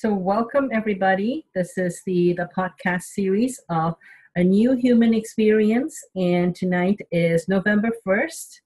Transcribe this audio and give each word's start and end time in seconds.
So, 0.00 0.14
welcome 0.14 0.70
everybody. 0.72 1.44
This 1.56 1.76
is 1.76 2.02
the 2.06 2.32
the 2.34 2.48
podcast 2.56 3.02
series 3.02 3.60
of 3.68 3.96
a 4.36 4.44
new 4.44 4.76
human 4.76 5.12
experience, 5.12 6.00
and 6.14 6.54
tonight 6.54 7.00
is 7.10 7.48
November 7.48 7.90
first. 8.04 8.62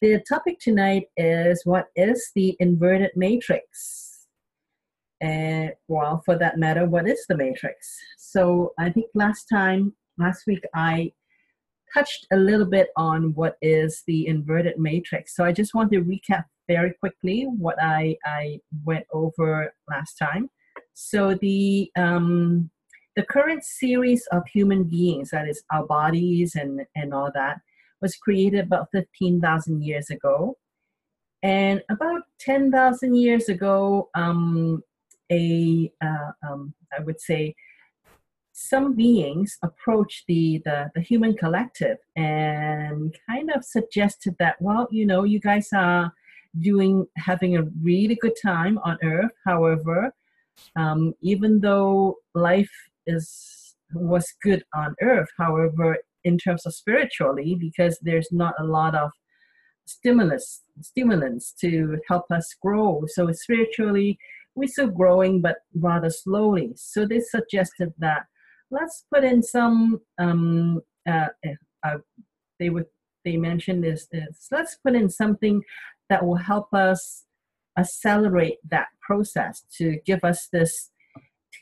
The 0.00 0.20
topic 0.28 0.58
tonight 0.58 1.04
is 1.16 1.64
what 1.64 1.90
is 1.94 2.32
the 2.34 2.56
inverted 2.58 3.12
matrix, 3.14 4.26
and 5.20 5.74
well, 5.86 6.22
for 6.24 6.36
that 6.38 6.58
matter, 6.58 6.86
what 6.86 7.06
is 7.06 7.24
the 7.28 7.36
matrix? 7.36 7.96
So, 8.16 8.72
I 8.80 8.90
think 8.90 9.06
last 9.14 9.44
time, 9.44 9.92
last 10.18 10.44
week, 10.48 10.64
I 10.74 11.12
touched 11.94 12.26
a 12.32 12.36
little 12.36 12.66
bit 12.66 12.88
on 12.96 13.34
what 13.34 13.56
is 13.62 14.02
the 14.06 14.26
inverted 14.26 14.78
matrix. 14.78 15.34
So, 15.34 15.44
I 15.44 15.52
just 15.52 15.74
want 15.74 15.92
to 15.92 16.02
recap 16.02 16.44
very 16.68 16.92
quickly 17.00 17.44
what 17.44 17.76
I, 17.82 18.16
I 18.24 18.60
went 18.84 19.06
over 19.12 19.72
last 19.88 20.14
time. 20.14 20.50
So 20.94 21.34
the 21.40 21.90
um, 21.96 22.70
the 23.16 23.24
current 23.24 23.64
series 23.64 24.26
of 24.30 24.46
human 24.46 24.84
beings, 24.84 25.30
that 25.30 25.48
is 25.48 25.62
our 25.72 25.84
bodies 25.84 26.54
and, 26.54 26.82
and 26.94 27.12
all 27.12 27.30
that, 27.34 27.58
was 28.00 28.14
created 28.14 28.60
about 28.60 28.88
15,000 28.92 29.82
years 29.82 30.08
ago. 30.10 30.56
And 31.42 31.82
about 31.90 32.22
10,000 32.40 33.16
years 33.16 33.48
ago, 33.48 34.08
um, 34.14 34.84
a 35.32 35.90
uh, 36.00 36.30
um, 36.48 36.74
I 36.96 37.02
would 37.02 37.20
say 37.20 37.54
some 38.60 38.94
beings 38.94 39.56
approached 39.62 40.24
the, 40.26 40.60
the, 40.64 40.90
the 40.94 41.00
human 41.00 41.36
collective 41.36 41.98
and 42.16 43.14
kind 43.28 43.50
of 43.54 43.64
suggested 43.64 44.34
that, 44.38 44.60
well, 44.60 44.88
you 44.90 45.06
know, 45.06 45.24
you 45.24 45.38
guys 45.38 45.68
are 45.72 46.12
doing 46.60 47.06
having 47.16 47.56
a 47.56 47.62
really 47.82 48.16
good 48.16 48.34
time 48.42 48.78
on 48.78 48.98
earth. 49.02 49.32
However 49.46 50.12
um, 50.76 51.14
even 51.20 51.60
though 51.60 52.16
life 52.34 52.70
is 53.06 53.74
was 53.94 54.34
good 54.42 54.62
on 54.74 54.94
earth 55.00 55.28
however 55.38 55.96
in 56.24 56.36
terms 56.36 56.66
of 56.66 56.74
spiritually 56.74 57.56
because 57.58 57.98
there's 58.02 58.28
not 58.30 58.54
a 58.58 58.64
lot 58.64 58.94
of 58.94 59.10
stimulus 59.86 60.62
stimulants 60.80 61.52
to 61.52 61.98
help 62.06 62.30
us 62.30 62.54
grow. 62.60 63.04
So 63.08 63.32
spiritually 63.32 64.18
we're 64.54 64.68
still 64.68 64.88
growing 64.88 65.40
but 65.40 65.58
rather 65.74 66.10
slowly. 66.10 66.72
So 66.76 67.06
they 67.06 67.20
suggested 67.20 67.94
that 67.98 68.26
let's 68.70 69.04
put 69.12 69.24
in 69.24 69.42
some 69.42 70.00
um, 70.18 70.80
uh, 71.08 71.28
uh, 71.84 71.98
they 72.58 72.70
would 72.70 72.86
they 73.24 73.36
mentioned 73.36 73.84
this 73.84 74.06
is 74.12 74.48
let's 74.50 74.76
put 74.76 74.94
in 74.94 75.08
something 75.08 75.62
that 76.08 76.24
will 76.24 76.36
help 76.36 76.72
us 76.72 77.24
accelerate 77.78 78.58
that 78.68 78.88
process 79.00 79.64
to 79.76 79.98
give 80.04 80.24
us 80.24 80.48
this 80.52 80.90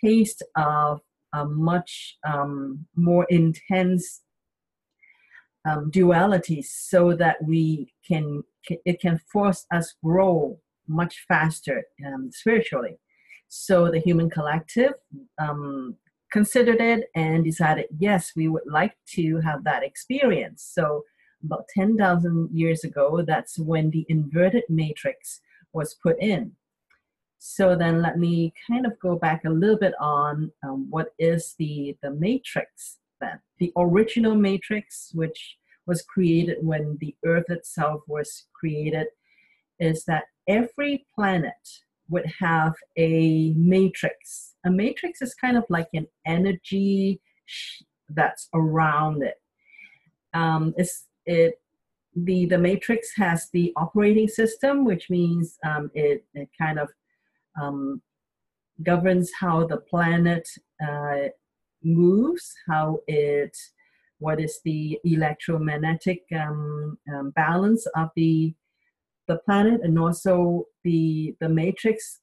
taste 0.05 0.43
of 0.57 1.01
a 1.35 1.45
much 1.45 2.17
um, 2.27 2.87
more 2.95 3.27
intense 3.29 4.23
um, 5.69 5.91
duality 5.91 6.63
so 6.63 7.15
that 7.15 7.37
we 7.45 7.93
can 8.07 8.43
it 8.69 9.01
can 9.01 9.21
force 9.33 9.67
us 9.73 9.95
grow 10.03 10.59
much 10.89 11.25
faster 11.29 11.85
um, 12.07 12.31
spiritually. 12.33 12.99
So 13.49 13.91
the 13.91 13.99
human 14.01 14.31
collective 14.31 14.95
um, 15.41 15.97
considered 16.37 16.81
it 16.81 17.09
and 17.15 17.45
decided 17.45 17.87
yes 17.99 18.33
we 18.37 18.47
would 18.49 18.67
like 18.67 18.97
to 19.07 19.41
have 19.41 19.65
that 19.65 19.83
experience 19.83 20.63
so 20.77 21.03
about 21.47 21.69
10,000 21.69 22.51
years 22.53 22.85
ago, 22.85 23.23
that's 23.27 23.59
when 23.59 23.91
the 23.91 24.05
inverted 24.09 24.65
matrix 24.69 25.41
was 25.73 25.95
put 25.95 26.21
in. 26.21 26.53
So 27.39 27.77
then 27.77 28.03
let 28.03 28.19
me 28.19 28.53
kind 28.67 28.87
of 28.87 28.99
go 28.99 29.17
back 29.17 29.45
a 29.45 29.51
little 29.51 29.79
bit 29.79 29.95
on 30.01 30.51
um, 30.63 30.87
what 30.91 31.09
is 31.19 31.55
the, 31.59 31.97
the 32.03 32.11
matrix 32.11 32.99
then. 33.21 33.41
The 33.59 33.73
original 33.77 34.35
matrix, 34.35 35.11
which 35.15 35.57
was 35.87 36.03
created 36.03 36.59
when 36.63 36.99
the 37.01 37.15
earth 37.25 37.49
itself 37.49 38.03
was 38.09 38.47
created, 38.53 39.07
is 39.79 40.05
that 40.07 40.25
every 40.49 41.07
planet 41.15 41.83
would 42.09 42.27
have 42.41 42.75
a 42.97 43.53
matrix. 43.57 44.55
A 44.67 44.71
matrix 44.71 45.23
is 45.23 45.35
kind 45.35 45.57
of 45.57 45.65
like 45.69 45.89
an 45.95 46.07
energy 46.27 47.21
that's 48.11 48.49
around 48.53 49.23
it. 49.23 49.37
Um, 50.35 50.75
it's 50.77 51.07
it 51.25 51.61
the 52.15 52.47
the 52.47 52.59
matrix 52.59 53.15
has 53.17 53.49
the 53.53 53.73
operating 53.77 54.29
system, 54.29 54.85
which 54.85 55.09
means 55.11 55.59
um, 55.65 55.91
it, 55.95 56.25
it 56.35 56.49
kind 56.59 56.79
of 56.79 56.89
um, 57.61 58.03
governs 58.83 59.31
how 59.39 59.67
the 59.67 59.79
planet 59.79 60.49
uh, 60.83 61.29
moves, 61.83 62.55
how 62.67 63.01
it 63.07 63.57
what 64.19 64.41
is 64.41 64.61
the 64.65 64.99
electromagnetic 65.05 66.23
um, 66.35 66.99
um, 67.15 67.31
balance 67.31 67.87
of 67.95 68.09
the 68.17 68.55
the 69.29 69.39
planet, 69.45 69.81
and 69.83 69.99
also 69.99 70.65
the 70.85 71.37
the 71.41 71.49
matrix 71.49 72.21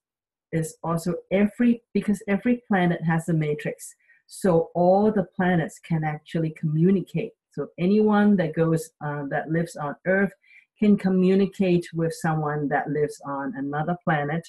is 0.53 0.78
also 0.84 1.16
every 1.31 1.84
because 1.94 2.24
every 2.28 2.62
planet 2.68 3.02
has 3.03 3.28
a 3.28 3.34
matrix, 3.34 3.96
so 4.28 4.69
all 4.74 5.12
the 5.12 5.28
planets 5.36 5.80
can 5.80 6.03
actually 6.03 6.52
communicate 6.52 7.34
so 7.53 7.68
anyone 7.78 8.36
that 8.38 8.56
goes 8.56 8.90
uh, 9.06 9.24
that 9.30 9.50
lives 9.50 9.75
on 9.75 9.96
Earth 10.08 10.34
can 10.80 10.97
communicate 10.97 11.88
with 11.94 12.13
someone 12.13 12.68
that 12.69 12.90
lives 12.90 13.22
on 13.25 13.53
another 13.56 13.96
planet, 14.03 14.46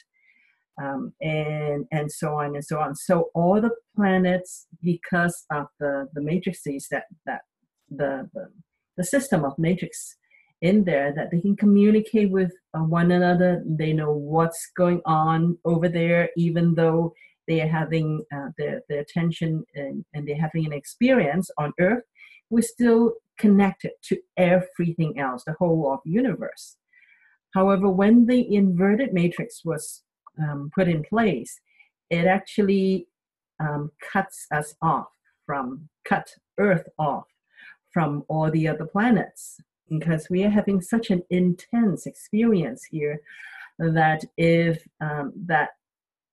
um, 0.83 1.13
and 1.21 1.87
and 1.93 2.11
so 2.11 2.35
on 2.37 2.55
and 2.55 2.65
so 2.65 2.81
on. 2.81 2.95
So 2.95 3.29
all 3.35 3.61
the 3.61 3.75
planets, 3.95 4.67
because 4.83 5.45
of 5.51 5.67
the 5.79 6.09
the 6.15 6.23
matrices 6.23 6.89
that 6.91 7.05
that 7.27 7.43
the 7.91 8.31
the, 8.33 8.49
the 8.97 9.05
system 9.05 9.45
of 9.45 9.59
matrix 9.59 10.17
in 10.63 10.85
there 10.85 11.13
that 11.15 11.31
they 11.31 11.41
can 11.41 11.57
communicate 11.57 12.31
with 12.31 12.53
uh, 12.75 12.81
one 12.81 13.11
another. 13.11 13.63
They 13.67 13.93
know 13.93 14.13
what's 14.13 14.71
going 14.77 15.01
on 15.05 15.59
over 15.65 15.89
there, 15.89 16.31
even 16.37 16.75
though 16.75 17.13
they 17.47 17.61
are 17.61 17.69
having 17.69 18.25
uh, 18.35 18.49
their, 18.57 18.81
their 18.89 19.01
attention 19.01 19.65
and, 19.75 20.05
and 20.15 20.27
they're 20.27 20.41
having 20.41 20.65
an 20.65 20.73
experience 20.73 21.51
on 21.59 21.73
Earth 21.79 22.05
we're 22.51 22.63
still 22.63 23.15
connected 23.39 23.93
to 24.05 24.19
everything 24.37 25.19
else, 25.19 25.45
the 25.45 25.55
whole 25.59 25.93
of 25.93 26.01
the 26.05 26.11
universe. 26.11 26.77
However, 27.53 27.89
when 27.89 28.27
the 28.27 28.55
inverted 28.55 29.13
matrix 29.13 29.65
was 29.65 30.03
um, 30.41 30.71
put 30.75 30.89
in 30.89 31.03
place, 31.03 31.61
it 32.11 32.27
actually 32.27 33.09
um, 33.61 33.91
cuts 34.13 34.47
us 34.53 34.75
off 34.83 35.09
from, 35.47 35.89
cut 36.05 36.29
Earth 36.59 36.87
off 36.99 37.25
from 37.93 38.25
all 38.29 38.51
the 38.51 38.69
other 38.69 38.87
planets 38.87 39.61
because 39.89 40.29
we 40.31 40.45
are 40.45 40.51
having 40.51 40.81
such 40.81 41.11
an 41.11 41.23
intense 41.31 42.07
experience 42.07 42.85
here 42.91 43.21
that 43.79 44.25
if 44.37 44.83
um, 45.01 45.33
that 45.47 45.71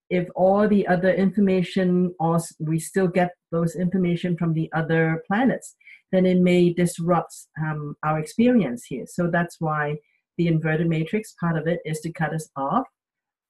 if 0.09 0.27
all 0.35 0.67
the 0.67 0.85
other 0.87 1.13
information 1.13 2.13
also 2.19 2.53
we 2.59 2.79
still 2.79 3.07
get 3.07 3.31
those 3.51 3.75
information 3.75 4.37
from 4.37 4.53
the 4.53 4.69
other 4.73 5.23
planets 5.27 5.75
then 6.11 6.25
it 6.25 6.39
may 6.39 6.73
disrupt 6.73 7.33
um, 7.61 7.95
our 8.03 8.19
experience 8.19 8.85
here. 8.85 9.05
So 9.07 9.29
that's 9.31 9.57
why 9.59 9.97
the 10.37 10.47
inverted 10.47 10.87
matrix 10.87 11.33
part 11.39 11.57
of 11.57 11.67
it 11.67 11.79
is 11.85 11.99
to 12.01 12.11
cut 12.11 12.33
us 12.33 12.49
off 12.55 12.85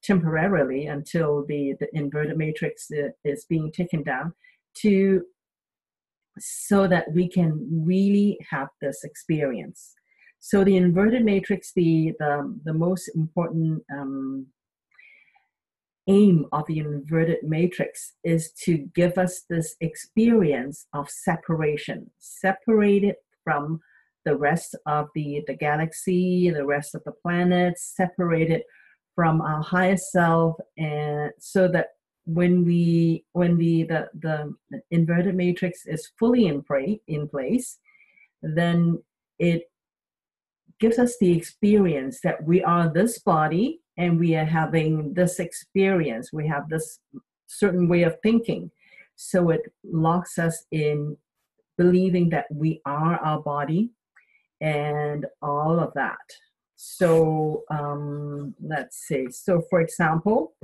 temporarily 0.02 0.86
until 0.86 1.44
the, 1.46 1.74
the 1.80 1.88
inverted 1.92 2.36
matrix 2.36 2.90
uh, 2.90 3.08
is 3.24 3.44
being 3.48 3.70
taken 3.72 4.02
down 4.02 4.32
to 4.74 5.22
so 6.38 6.86
that 6.86 7.12
we 7.12 7.28
can 7.28 7.84
really 7.84 8.38
have 8.50 8.68
this 8.80 9.04
experience. 9.04 9.94
So 10.40 10.64
the 10.64 10.76
inverted 10.76 11.24
matrix, 11.24 11.72
the 11.74 12.12
the, 12.18 12.58
the 12.64 12.74
most 12.74 13.10
important 13.14 13.82
um, 13.96 14.46
aim 16.08 16.46
of 16.52 16.66
the 16.66 16.78
inverted 16.78 17.38
matrix 17.42 18.14
is 18.24 18.52
to 18.64 18.78
give 18.94 19.18
us 19.18 19.42
this 19.48 19.76
experience 19.80 20.86
of 20.92 21.08
separation, 21.08 22.10
separated 22.18 23.14
from 23.44 23.80
the 24.24 24.36
rest 24.36 24.74
of 24.86 25.08
the, 25.14 25.42
the 25.46 25.54
galaxy, 25.54 26.50
the 26.50 26.66
rest 26.66 26.94
of 26.94 27.02
the 27.04 27.12
planets, 27.22 27.92
separated 27.96 28.62
from 29.14 29.40
our 29.40 29.62
higher 29.62 29.96
self, 29.96 30.56
and 30.76 31.30
so 31.38 31.68
that 31.68 31.88
when 32.24 32.64
we 32.64 33.24
when 33.32 33.56
the 33.58 33.84
the, 33.84 34.54
the 34.70 34.80
inverted 34.90 35.34
matrix 35.34 35.86
is 35.86 36.10
fully 36.18 36.46
in, 36.46 36.62
play, 36.62 37.00
in 37.08 37.28
place, 37.28 37.78
then 38.42 39.02
it 39.38 39.70
gives 40.78 40.98
us 40.98 41.16
the 41.20 41.36
experience 41.36 42.20
that 42.22 42.42
we 42.44 42.62
are 42.62 42.92
this 42.92 43.18
body 43.18 43.80
and 43.96 44.18
we 44.18 44.34
are 44.34 44.44
having 44.44 45.14
this 45.14 45.38
experience. 45.38 46.32
We 46.32 46.46
have 46.48 46.68
this 46.68 46.98
certain 47.46 47.88
way 47.88 48.02
of 48.02 48.16
thinking. 48.22 48.70
So 49.16 49.50
it 49.50 49.60
locks 49.84 50.38
us 50.38 50.64
in 50.70 51.16
believing 51.76 52.30
that 52.30 52.46
we 52.50 52.80
are 52.84 53.16
our 53.16 53.40
body 53.40 53.90
and 54.60 55.26
all 55.40 55.78
of 55.78 55.92
that. 55.94 56.26
So 56.76 57.62
um, 57.70 58.54
let's 58.60 58.96
see. 58.96 59.30
So 59.30 59.62
for 59.70 59.80
example 59.80 60.54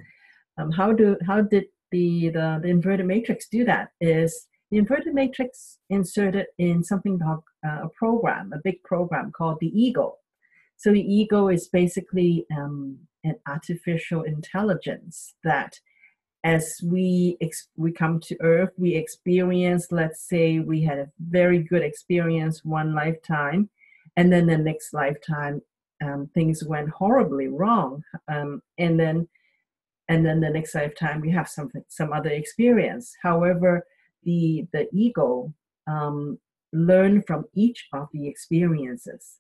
um, 0.59 0.71
how 0.71 0.93
do 0.93 1.17
how 1.27 1.41
did 1.41 1.65
the, 1.91 2.31
the 2.31 2.61
the 2.63 2.69
inverted 2.69 3.07
matrix 3.07 3.49
do 3.49 3.65
that? 3.65 3.91
Is 4.01 4.47
the 4.71 4.79
inverted 4.79 5.15
matrix 5.15 5.79
inserted 5.89 6.47
in 6.59 6.85
something 6.85 7.19
called 7.19 7.45
uh, 7.67 7.85
a 7.85 7.89
program, 7.89 8.53
a 8.53 8.61
big 8.63 8.83
program 8.83 9.33
called 9.33 9.59
the 9.61 9.81
ego. 9.81 10.17
So 10.77 10.93
the 10.93 11.01
ego 11.01 11.49
is 11.49 11.69
basically 11.69 12.47
um, 12.57 12.99
an 13.25 13.37
artificial 13.47 14.23
intelligence 14.23 15.35
that 15.45 15.79
as 16.45 16.81
we 16.85 17.37
ex- 17.41 17.69
we 17.77 17.91
come 17.91 18.21
to 18.21 18.37
earth 18.41 18.71
we 18.79 18.95
experience 18.95 19.89
let's 19.91 20.23
say 20.23 20.61
we 20.61 20.81
had 20.81 20.99
a 20.99 21.11
very 21.19 21.59
good 21.59 21.83
experience 21.83 22.65
one 22.65 22.95
lifetime 22.95 23.69
and 24.17 24.33
then 24.33 24.47
the 24.47 24.57
next 24.57 24.95
lifetime 24.95 25.61
um, 26.01 26.31
things 26.35 26.63
went 26.63 26.89
horribly 26.91 27.49
wrong 27.49 28.05
um, 28.29 28.63
and 28.79 29.01
then 29.01 29.29
and 30.09 30.25
then 30.25 30.41
the 30.41 30.51
next 30.51 30.75
lifetime 30.75 31.21
we 31.21 31.31
have 31.31 31.49
something 31.49 31.83
some 31.89 32.13
other 32.13 32.31
experience. 32.31 33.15
However 33.23 33.87
the 34.25 34.67
the 34.73 34.89
ego 34.93 35.53
um, 35.87 36.39
learn 36.73 37.23
from 37.23 37.45
each 37.55 37.89
of 37.93 38.09
the 38.13 38.29
experiences. 38.29 39.39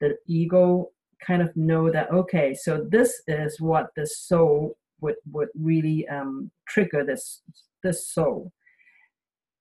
The 0.00 0.16
ego 0.26 0.90
kind 1.26 1.42
of 1.42 1.56
know 1.56 1.90
that 1.90 2.12
okay 2.12 2.54
so 2.54 2.86
this 2.88 3.22
is 3.26 3.60
what 3.60 3.88
the 3.96 4.06
soul 4.06 4.76
would 5.00 5.16
would 5.32 5.48
really 5.54 6.06
um, 6.08 6.50
trigger 6.68 7.04
this 7.04 7.42
this 7.82 8.08
soul. 8.08 8.52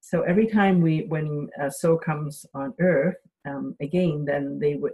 So 0.01 0.21
every 0.21 0.47
time 0.47 0.81
we 0.81 1.05
when 1.07 1.49
a 1.59 1.69
soul 1.71 1.97
comes 1.97 2.45
on 2.53 2.73
earth 2.79 3.17
um, 3.47 3.75
again 3.81 4.25
then 4.25 4.59
they 4.59 4.75
would 4.75 4.93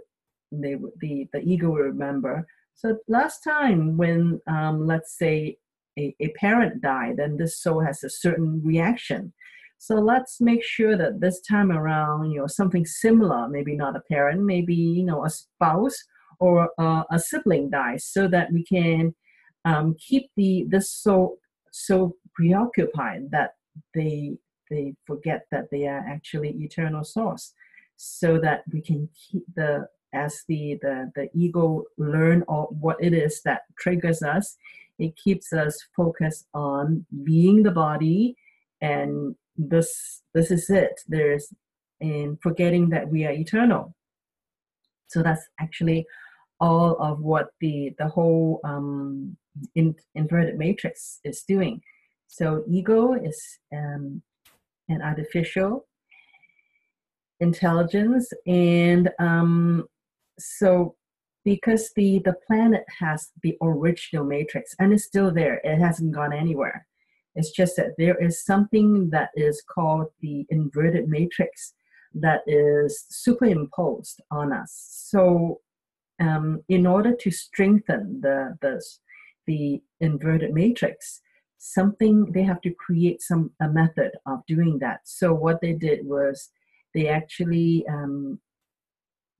they 0.52 0.74
would 0.74 0.92
the 1.00 1.28
the 1.32 1.40
ego 1.40 1.68
will 1.68 1.82
remember 1.82 2.46
so 2.74 2.98
last 3.08 3.42
time 3.42 3.96
when 3.96 4.40
um, 4.46 4.86
let's 4.86 5.16
say 5.16 5.56
a, 5.98 6.14
a 6.20 6.28
parent 6.30 6.82
died 6.82 7.16
then 7.16 7.36
this 7.36 7.60
soul 7.60 7.80
has 7.80 8.02
a 8.02 8.10
certain 8.10 8.60
reaction. 8.64 9.32
So 9.78 9.96
let's 9.96 10.40
make 10.40 10.64
sure 10.64 10.96
that 10.96 11.20
this 11.20 11.40
time 11.42 11.70
around 11.70 12.30
you 12.30 12.40
know 12.40 12.46
something 12.46 12.86
similar 12.86 13.48
maybe 13.48 13.76
not 13.76 13.96
a 13.96 14.02
parent 14.10 14.42
maybe 14.42 14.74
you 14.74 15.04
know 15.04 15.24
a 15.24 15.30
spouse 15.30 15.96
or 16.40 16.70
a, 16.78 17.04
a 17.10 17.18
sibling 17.18 17.70
dies 17.70 18.04
so 18.06 18.26
that 18.28 18.52
we 18.52 18.64
can 18.64 19.14
um, 19.64 19.94
keep 19.98 20.30
the 20.36 20.64
this 20.68 20.90
soul 20.90 21.38
so 21.70 22.16
preoccupied 22.34 23.30
that 23.30 23.52
they 23.94 24.36
they 24.70 24.94
forget 25.06 25.46
that 25.50 25.66
they 25.70 25.86
are 25.86 26.04
actually 26.08 26.50
eternal 26.50 27.04
source 27.04 27.52
so 27.96 28.38
that 28.38 28.62
we 28.72 28.80
can 28.80 29.08
keep 29.14 29.44
the 29.54 29.86
as 30.14 30.42
the 30.48 30.78
the, 30.82 31.10
the 31.14 31.28
ego 31.34 31.84
learn 31.98 32.42
all 32.42 32.68
what 32.80 32.96
it 33.00 33.12
is 33.12 33.42
that 33.42 33.62
triggers 33.78 34.22
us 34.22 34.56
it 34.98 35.16
keeps 35.16 35.52
us 35.52 35.78
focused 35.96 36.46
on 36.54 37.04
being 37.24 37.62
the 37.62 37.70
body 37.70 38.36
and 38.80 39.34
this 39.56 40.22
this 40.34 40.50
is 40.50 40.70
it 40.70 41.00
there's 41.08 41.52
in 42.00 42.38
forgetting 42.42 42.88
that 42.88 43.08
we 43.08 43.24
are 43.24 43.32
eternal 43.32 43.94
so 45.08 45.22
that's 45.22 45.46
actually 45.60 46.06
all 46.60 46.96
of 46.96 47.20
what 47.20 47.48
the 47.60 47.94
the 47.98 48.08
whole 48.08 48.60
um, 48.64 49.36
in, 49.74 49.94
inverted 50.14 50.56
matrix 50.56 51.20
is 51.24 51.42
doing. 51.42 51.80
So 52.26 52.64
ego 52.68 53.12
is 53.12 53.40
um, 53.72 54.22
an 54.88 55.02
artificial 55.02 55.86
intelligence, 57.40 58.32
and 58.46 59.10
um, 59.18 59.86
so 60.38 60.96
because 61.44 61.90
the 61.96 62.20
the 62.24 62.34
planet 62.46 62.84
has 63.00 63.30
the 63.42 63.56
original 63.62 64.24
matrix 64.24 64.74
and 64.78 64.92
it's 64.92 65.04
still 65.04 65.32
there, 65.32 65.60
it 65.64 65.78
hasn't 65.78 66.14
gone 66.14 66.32
anywhere. 66.32 66.86
It's 67.34 67.50
just 67.50 67.76
that 67.76 67.94
there 67.98 68.16
is 68.22 68.44
something 68.44 69.10
that 69.10 69.30
is 69.34 69.62
called 69.62 70.06
the 70.20 70.46
inverted 70.50 71.08
matrix 71.08 71.74
that 72.14 72.42
is 72.46 73.06
superimposed 73.08 74.22
on 74.30 74.52
us. 74.52 74.72
So 75.10 75.60
um, 76.20 76.62
in 76.68 76.86
order 76.86 77.12
to 77.14 77.30
strengthen 77.30 78.20
the, 78.20 78.56
the, 78.60 78.80
the 79.46 79.82
inverted 80.00 80.54
matrix, 80.54 81.20
something 81.58 82.30
they 82.32 82.42
have 82.42 82.60
to 82.60 82.70
create 82.74 83.20
some 83.20 83.50
a 83.60 83.68
method 83.68 84.12
of 84.26 84.46
doing 84.46 84.78
that. 84.78 85.00
So 85.04 85.32
what 85.32 85.60
they 85.60 85.72
did 85.72 86.06
was 86.06 86.50
they 86.94 87.08
actually 87.08 87.84
um, 87.88 88.38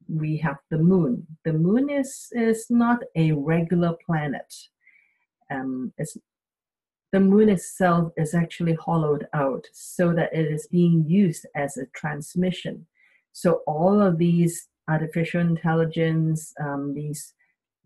we 0.08 0.36
have 0.38 0.58
the 0.70 0.78
moon. 0.78 1.26
The 1.44 1.52
moon 1.52 1.90
is 1.90 2.28
is 2.32 2.66
not 2.70 3.02
a 3.16 3.32
regular 3.32 3.94
planet. 4.06 4.52
Um, 5.50 5.92
it's 5.98 6.16
the 7.14 7.20
moon 7.20 7.48
itself 7.48 8.10
is 8.16 8.34
actually 8.34 8.74
hollowed 8.74 9.28
out 9.34 9.64
so 9.72 10.12
that 10.14 10.34
it 10.34 10.50
is 10.50 10.66
being 10.66 11.04
used 11.06 11.46
as 11.54 11.76
a 11.76 11.86
transmission. 11.94 12.84
So 13.32 13.62
all 13.68 14.02
of 14.02 14.18
these 14.18 14.66
artificial 14.88 15.40
intelligence, 15.40 16.52
um, 16.60 16.92
these, 16.92 17.32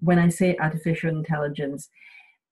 when 0.00 0.18
I 0.18 0.30
say 0.30 0.56
artificial 0.56 1.10
intelligence, 1.10 1.90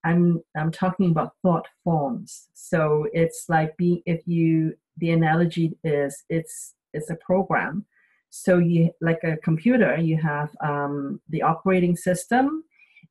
I'm, 0.03 0.43
I'm 0.55 0.71
talking 0.71 1.09
about 1.09 1.33
thought 1.41 1.67
forms. 1.83 2.49
So 2.53 3.07
it's 3.11 3.45
like 3.49 3.75
being, 3.75 4.03
if 4.05 4.27
you, 4.27 4.75
the 4.97 5.09
analogy 5.09 5.75
is 5.83 6.25
it's, 6.29 6.75
it's 6.93 7.09
a 7.09 7.15
program. 7.15 7.85
So 8.29 8.57
you, 8.57 8.91
like 9.01 9.23
a 9.23 9.37
computer, 9.37 9.97
you 9.97 10.17
have 10.17 10.49
um, 10.63 11.21
the 11.29 11.41
operating 11.41 11.95
system, 11.95 12.63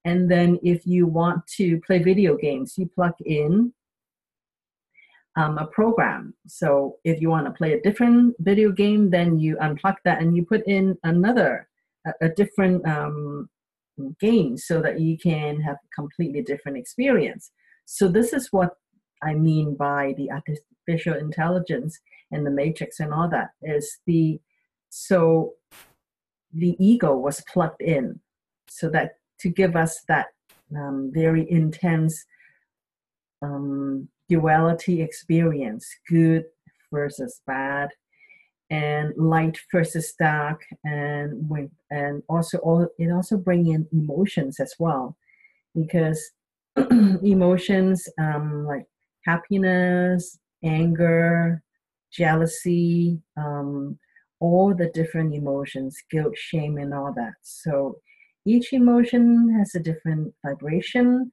and 0.05 0.31
then 0.31 0.59
if 0.63 0.87
you 0.87 1.07
want 1.07 1.47
to 1.57 1.81
play 1.81 1.99
video 1.99 2.37
games, 2.37 2.75
you 2.77 2.89
plug 2.95 3.15
in 3.25 3.73
um, 5.37 5.59
a 5.59 5.67
program. 5.67 6.35
So 6.47 6.97
if 7.05 7.21
you 7.21 7.29
want 7.29 7.47
to 7.47 7.53
play 7.53 7.75
a 7.75 7.81
different 7.81 8.37
video 8.39 8.73
game, 8.73 9.11
then 9.11 9.39
you 9.39 9.57
unplug 9.57 9.97
that 10.05 10.21
and 10.21 10.37
you 10.37 10.45
put 10.45 10.67
in 10.67 10.97
another, 11.05 11.69
a, 12.07 12.13
a 12.23 12.29
different 12.31 12.87
um, 12.87 13.49
game 14.21 14.57
so 14.57 14.81
that 14.81 15.01
you 15.01 15.19
can 15.19 15.61
have 15.61 15.77
a 15.77 15.95
completely 15.95 16.43
different 16.43 16.79
experience. 16.79 17.51
So 17.85 18.09
this 18.09 18.33
is 18.33 18.49
what 18.51 18.77
I 19.23 19.35
mean 19.35 19.77
by 19.77 20.15
the 20.17 20.31
artificial 20.31 21.15
intelligence 21.15 21.99
and 22.31 22.47
the 22.47 22.51
matrix 22.51 23.01
and 23.01 23.13
all 23.13 23.29
that 23.31 23.51
is 23.63 23.99
the 24.07 24.41
so 24.91 25.55
the 26.53 26.77
ego 26.79 27.17
was 27.17 27.43
plugged 27.53 27.83
in. 27.83 28.21
So 28.69 28.89
that 28.91 29.19
to 29.41 29.49
give 29.49 29.77
us 29.77 30.03
that 30.09 30.27
um, 30.75 31.11
very 31.13 31.49
intense 31.51 32.25
um, 33.43 34.09
duality 34.29 35.03
experience, 35.03 35.87
good 36.09 36.45
versus 36.93 37.41
bad, 37.47 37.91
and 38.71 39.13
light 39.17 39.59
versus 39.71 40.15
dark, 40.19 40.63
and 40.85 41.49
with 41.49 41.71
and 41.91 42.23
also 42.29 42.59
all 42.59 42.89
it 42.99 43.11
also 43.11 43.37
bring 43.37 43.69
in 43.69 43.87
emotions 43.93 44.59
as 44.59 44.75
well, 44.79 45.17
because 45.75 46.31
emotions 46.91 48.09
um, 48.19 48.65
like 48.67 48.87
happiness, 49.25 50.39
anger, 50.65 51.63
jealousy, 52.11 53.21
um, 53.37 53.99
all 54.41 54.75
the 54.75 54.91
different 54.95 55.35
emotions, 55.35 55.97
guilt, 56.11 56.37
shame, 56.37 56.79
and 56.79 56.93
all 56.93 57.13
that. 57.15 57.35
So 57.43 57.99
each 58.45 58.73
emotion 58.73 59.55
has 59.59 59.75
a 59.75 59.81
different 59.81 60.35
vibration, 60.45 61.33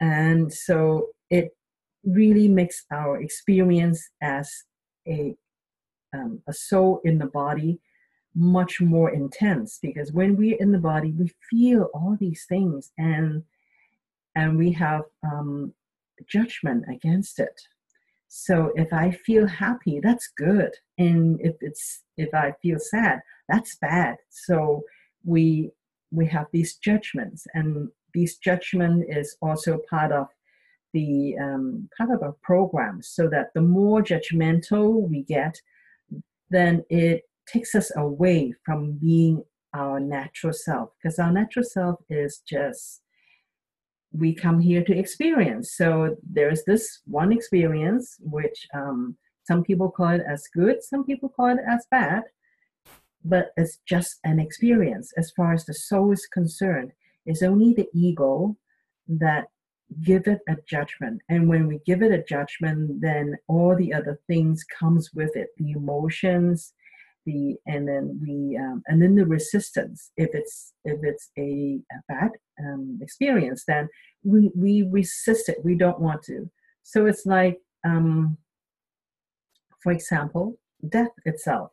and 0.00 0.52
so 0.52 1.08
it 1.30 1.50
really 2.04 2.48
makes 2.48 2.84
our 2.92 3.20
experience 3.20 4.08
as 4.22 4.50
a 5.08 5.34
um, 6.14 6.40
a 6.46 6.52
soul 6.52 7.00
in 7.04 7.18
the 7.18 7.26
body 7.26 7.80
much 8.34 8.80
more 8.80 9.10
intense 9.10 9.78
because 9.80 10.12
when 10.12 10.36
we're 10.36 10.58
in 10.58 10.70
the 10.70 10.78
body 10.78 11.10
we 11.12 11.32
feel 11.50 11.88
all 11.94 12.16
these 12.20 12.44
things 12.48 12.92
and 12.98 13.42
and 14.34 14.58
we 14.58 14.70
have 14.70 15.02
um, 15.24 15.72
judgment 16.28 16.84
against 16.92 17.40
it 17.40 17.60
so 18.28 18.72
if 18.74 18.92
i 18.92 19.10
feel 19.10 19.46
happy 19.46 20.00
that's 20.02 20.28
good. 20.36 20.72
And 20.98 21.38
if 21.40 21.56
it's 21.60 22.02
if 22.16 22.32
i 22.34 22.52
feel 22.62 22.78
sad 22.78 23.20
that's 23.48 23.76
bad. 23.76 24.16
So 24.30 24.82
we 25.24 25.70
we 26.10 26.26
have 26.26 26.46
these 26.52 26.76
judgments 26.76 27.46
and 27.54 27.88
these 28.14 28.36
judgment 28.38 29.04
is 29.08 29.36
also 29.42 29.78
part 29.90 30.12
of 30.12 30.28
the 30.94 31.36
um, 31.40 31.88
kind 31.96 32.12
of 32.12 32.22
a 32.22 32.32
program 32.42 33.02
so 33.02 33.28
that 33.28 33.48
the 33.54 33.60
more 33.60 34.02
judgmental 34.02 35.06
we 35.08 35.22
get, 35.24 35.60
then 36.48 36.82
it 36.88 37.22
takes 37.46 37.74
us 37.74 37.92
away 37.96 38.54
from 38.64 38.92
being 38.92 39.44
our 39.74 40.00
natural 40.00 40.52
self 40.52 40.90
because 40.96 41.18
our 41.18 41.30
natural 41.30 41.64
self 41.64 42.00
is 42.08 42.40
just 42.48 43.02
we 44.18 44.34
come 44.34 44.60
here 44.60 44.82
to 44.84 44.96
experience. 44.96 45.74
So 45.76 46.16
there's 46.22 46.62
this 46.64 47.00
one 47.06 47.32
experience 47.32 48.16
which 48.20 48.66
um, 48.74 49.16
some 49.46 49.62
people 49.62 49.90
call 49.90 50.10
it 50.10 50.22
as 50.28 50.42
good 50.52 50.82
some 50.82 51.04
people 51.04 51.28
call 51.28 51.50
it 51.50 51.64
as 51.68 51.86
bad 51.90 52.22
but 53.24 53.50
it's 53.56 53.78
just 53.86 54.20
an 54.22 54.38
experience. 54.38 55.12
As 55.16 55.32
far 55.36 55.52
as 55.52 55.64
the 55.64 55.74
soul 55.74 56.12
is 56.12 56.26
concerned 56.32 56.92
it's 57.24 57.42
only 57.42 57.74
the 57.74 57.88
ego 57.92 58.56
that 59.08 59.46
give 60.02 60.26
it 60.26 60.40
a 60.48 60.56
judgment. 60.66 61.20
And 61.28 61.48
when 61.48 61.68
we 61.68 61.80
give 61.86 62.02
it 62.02 62.12
a 62.12 62.22
judgment 62.22 63.00
then 63.00 63.36
all 63.48 63.76
the 63.76 63.92
other 63.92 64.20
things 64.26 64.64
comes 64.64 65.10
with 65.14 65.36
it 65.36 65.48
the 65.58 65.72
emotions 65.72 66.72
the 67.26 67.56
and 67.66 67.86
then 67.86 68.18
we 68.22 68.56
um, 68.56 68.82
and 68.86 69.02
then 69.02 69.14
the 69.16 69.26
resistance 69.26 70.12
if 70.16 70.30
it's 70.32 70.72
if 70.84 71.00
it's 71.02 71.30
a, 71.36 71.78
a 71.92 71.98
bad 72.08 72.30
um, 72.60 72.98
experience 73.02 73.64
then 73.66 73.88
we 74.24 74.50
we 74.54 74.88
resist 74.90 75.48
it. 75.48 75.58
We 75.64 75.74
don't 75.74 76.00
want 76.00 76.22
to. 76.24 76.50
So 76.82 77.06
it's 77.06 77.26
like 77.26 77.58
um, 77.84 78.38
for 79.82 79.92
example 79.92 80.58
death 80.88 81.12
itself. 81.24 81.70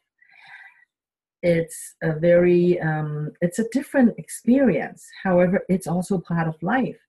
It's 1.41 1.95
a 2.01 2.13
very 2.13 2.79
um, 2.79 3.31
it's 3.41 3.59
a 3.59 3.69
different 3.71 4.17
experience. 4.17 5.05
However 5.23 5.63
it's 5.69 5.87
also 5.87 6.19
part 6.19 6.47
of 6.47 6.61
life. 6.61 6.99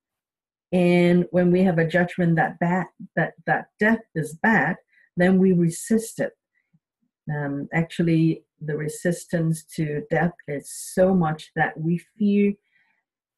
And 0.73 1.27
when 1.31 1.51
we 1.53 1.63
have 1.63 1.79
a 1.79 1.87
judgment 1.87 2.37
that 2.37 2.59
bad 2.59 2.87
that 3.17 3.35
that 3.47 3.67
death 3.81 4.03
is 4.15 4.35
bad 4.43 4.77
then 5.17 5.39
we 5.39 5.53
resist 5.53 6.19
it 6.21 6.33
um, 7.35 7.69
actually 7.73 8.45
the 8.61 8.77
resistance 8.77 9.65
to 9.77 10.03
death 10.11 10.33
is 10.49 10.71
so 10.71 11.15
much 11.15 11.51
that 11.57 11.79
we 11.79 12.01
fear 12.19 12.53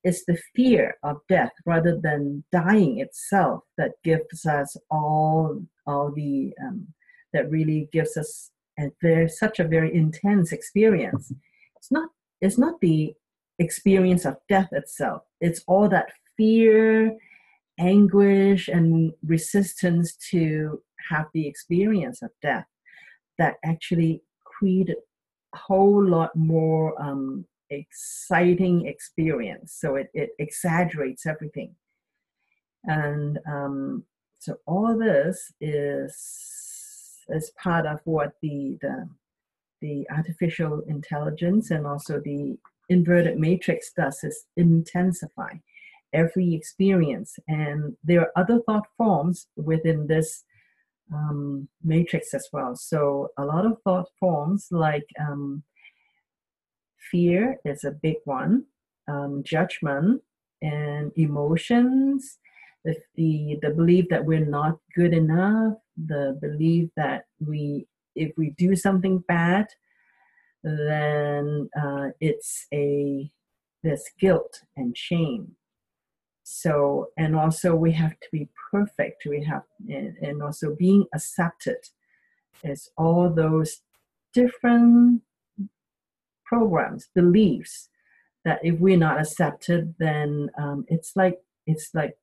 it's 0.05 0.25
the 0.25 0.39
fear 0.55 0.97
of 1.03 1.17
death 1.29 1.51
rather 1.65 1.99
than 2.01 2.45
dying 2.53 3.01
itself 3.01 3.65
that 3.77 3.93
gives 4.05 4.47
us 4.47 4.77
all 4.91 5.61
all 5.87 6.13
the 6.13 6.53
um, 6.63 6.87
that 7.33 7.51
really 7.51 7.89
gives 7.93 8.17
us 8.17 8.51
and 8.79 8.93
such 9.31 9.59
a 9.59 9.65
very 9.65 9.95
intense 9.95 10.53
experience. 10.53 11.33
It's 11.77 11.91
not 11.91 12.11
it's 12.41 12.59
not 12.59 12.81
the 12.81 13.15
experience 13.59 14.25
of 14.25 14.37
death 14.49 14.69
itself. 14.73 15.23
It's 15.41 15.63
all 15.67 15.89
that 15.89 16.13
fear 16.37 17.17
anguish 17.79 18.69
and 18.69 19.13
resistance 19.25 20.17
to 20.31 20.81
have 21.11 21.27
the 21.35 21.47
experience 21.47 22.23
of 22.23 22.31
death 22.43 22.67
that 23.39 23.57
actually 23.65 24.23
created 24.45 24.97
a 25.55 25.57
whole 25.57 26.05
lot 26.05 26.35
more 26.35 27.01
um, 27.03 27.45
exciting 27.71 28.87
experience 28.87 29.77
so 29.79 29.97
it, 29.97 30.09
it 30.15 30.31
exaggerates 30.39 31.27
everything 31.27 31.75
and 32.85 33.39
um, 33.49 34.05
so 34.39 34.57
all 34.67 34.97
this 34.97 35.53
is 35.61 36.15
as 37.29 37.51
part 37.63 37.87
of 37.87 38.01
what 38.05 38.33
the, 38.43 38.79
the, 38.81 39.09
the 39.81 40.07
artificial 40.11 40.83
intelligence 40.87 41.71
and 41.71 41.87
also 41.87 42.21
the 42.21 42.57
inverted 42.89 43.39
matrix 43.39 43.93
does 43.93 44.23
is 44.23 44.45
intensify 44.57 45.51
every 46.13 46.55
experience. 46.55 47.39
And 47.49 47.97
there 48.05 48.21
are 48.21 48.33
other 48.37 48.61
thought 48.61 48.87
forms 48.97 49.49
within 49.57 50.07
this 50.07 50.45
um, 51.13 51.69
matrix 51.83 52.35
as 52.35 52.49
well. 52.53 52.75
So 52.77 53.31
a 53.39 53.45
lot 53.45 53.67
of 53.67 53.79
thought 53.83 54.09
forms 54.19 54.69
like 54.71 55.07
um, 55.21 55.63
fear 57.11 57.59
is 57.65 57.85
a 57.85 57.91
big 57.91 58.17
one, 58.25 58.65
um, 59.09 59.43
judgment 59.45 60.23
and 60.63 61.13
emotions, 61.17 62.39
the, 62.85 62.97
the, 63.15 63.59
the 63.63 63.71
belief 63.71 64.07
that 64.11 64.25
we're 64.25 64.45
not 64.45 64.79
good 64.95 65.13
enough, 65.13 65.75
the 65.97 66.39
belief 66.41 66.91
that 66.97 67.27
we 67.41 67.87
if 68.17 68.33
we 68.37 68.51
do 68.57 68.75
something 68.75 69.23
bad 69.29 69.67
then 70.65 71.69
uh, 71.81 72.09
it's 72.21 72.67
a 72.73 73.31
there's 73.83 74.05
guilt 74.19 74.63
and 74.77 74.97
shame 74.97 75.53
so 76.49 77.09
and 77.17 77.35
also 77.35 77.75
we 77.75 77.93
have 77.93 78.19
to 78.21 78.29
be 78.31 78.49
perfect 78.71 79.25
we 79.27 79.43
have 79.43 79.63
and, 79.89 80.43
also 80.43 80.75
being 80.75 81.05
accepted 81.15 81.79
is 82.63 82.91
all 82.97 83.29
those 83.29 83.83
different 84.33 85.23
programs 86.45 87.09
beliefs 87.15 87.89
that 88.45 88.61
if 88.63 88.79
we're 88.79 88.97
not 88.97 89.21
accepted 89.21 89.95
then 89.99 90.49
um, 90.59 90.85
it's 90.89 91.17
like 91.17 91.41
it's 91.67 91.91
like 91.95 92.17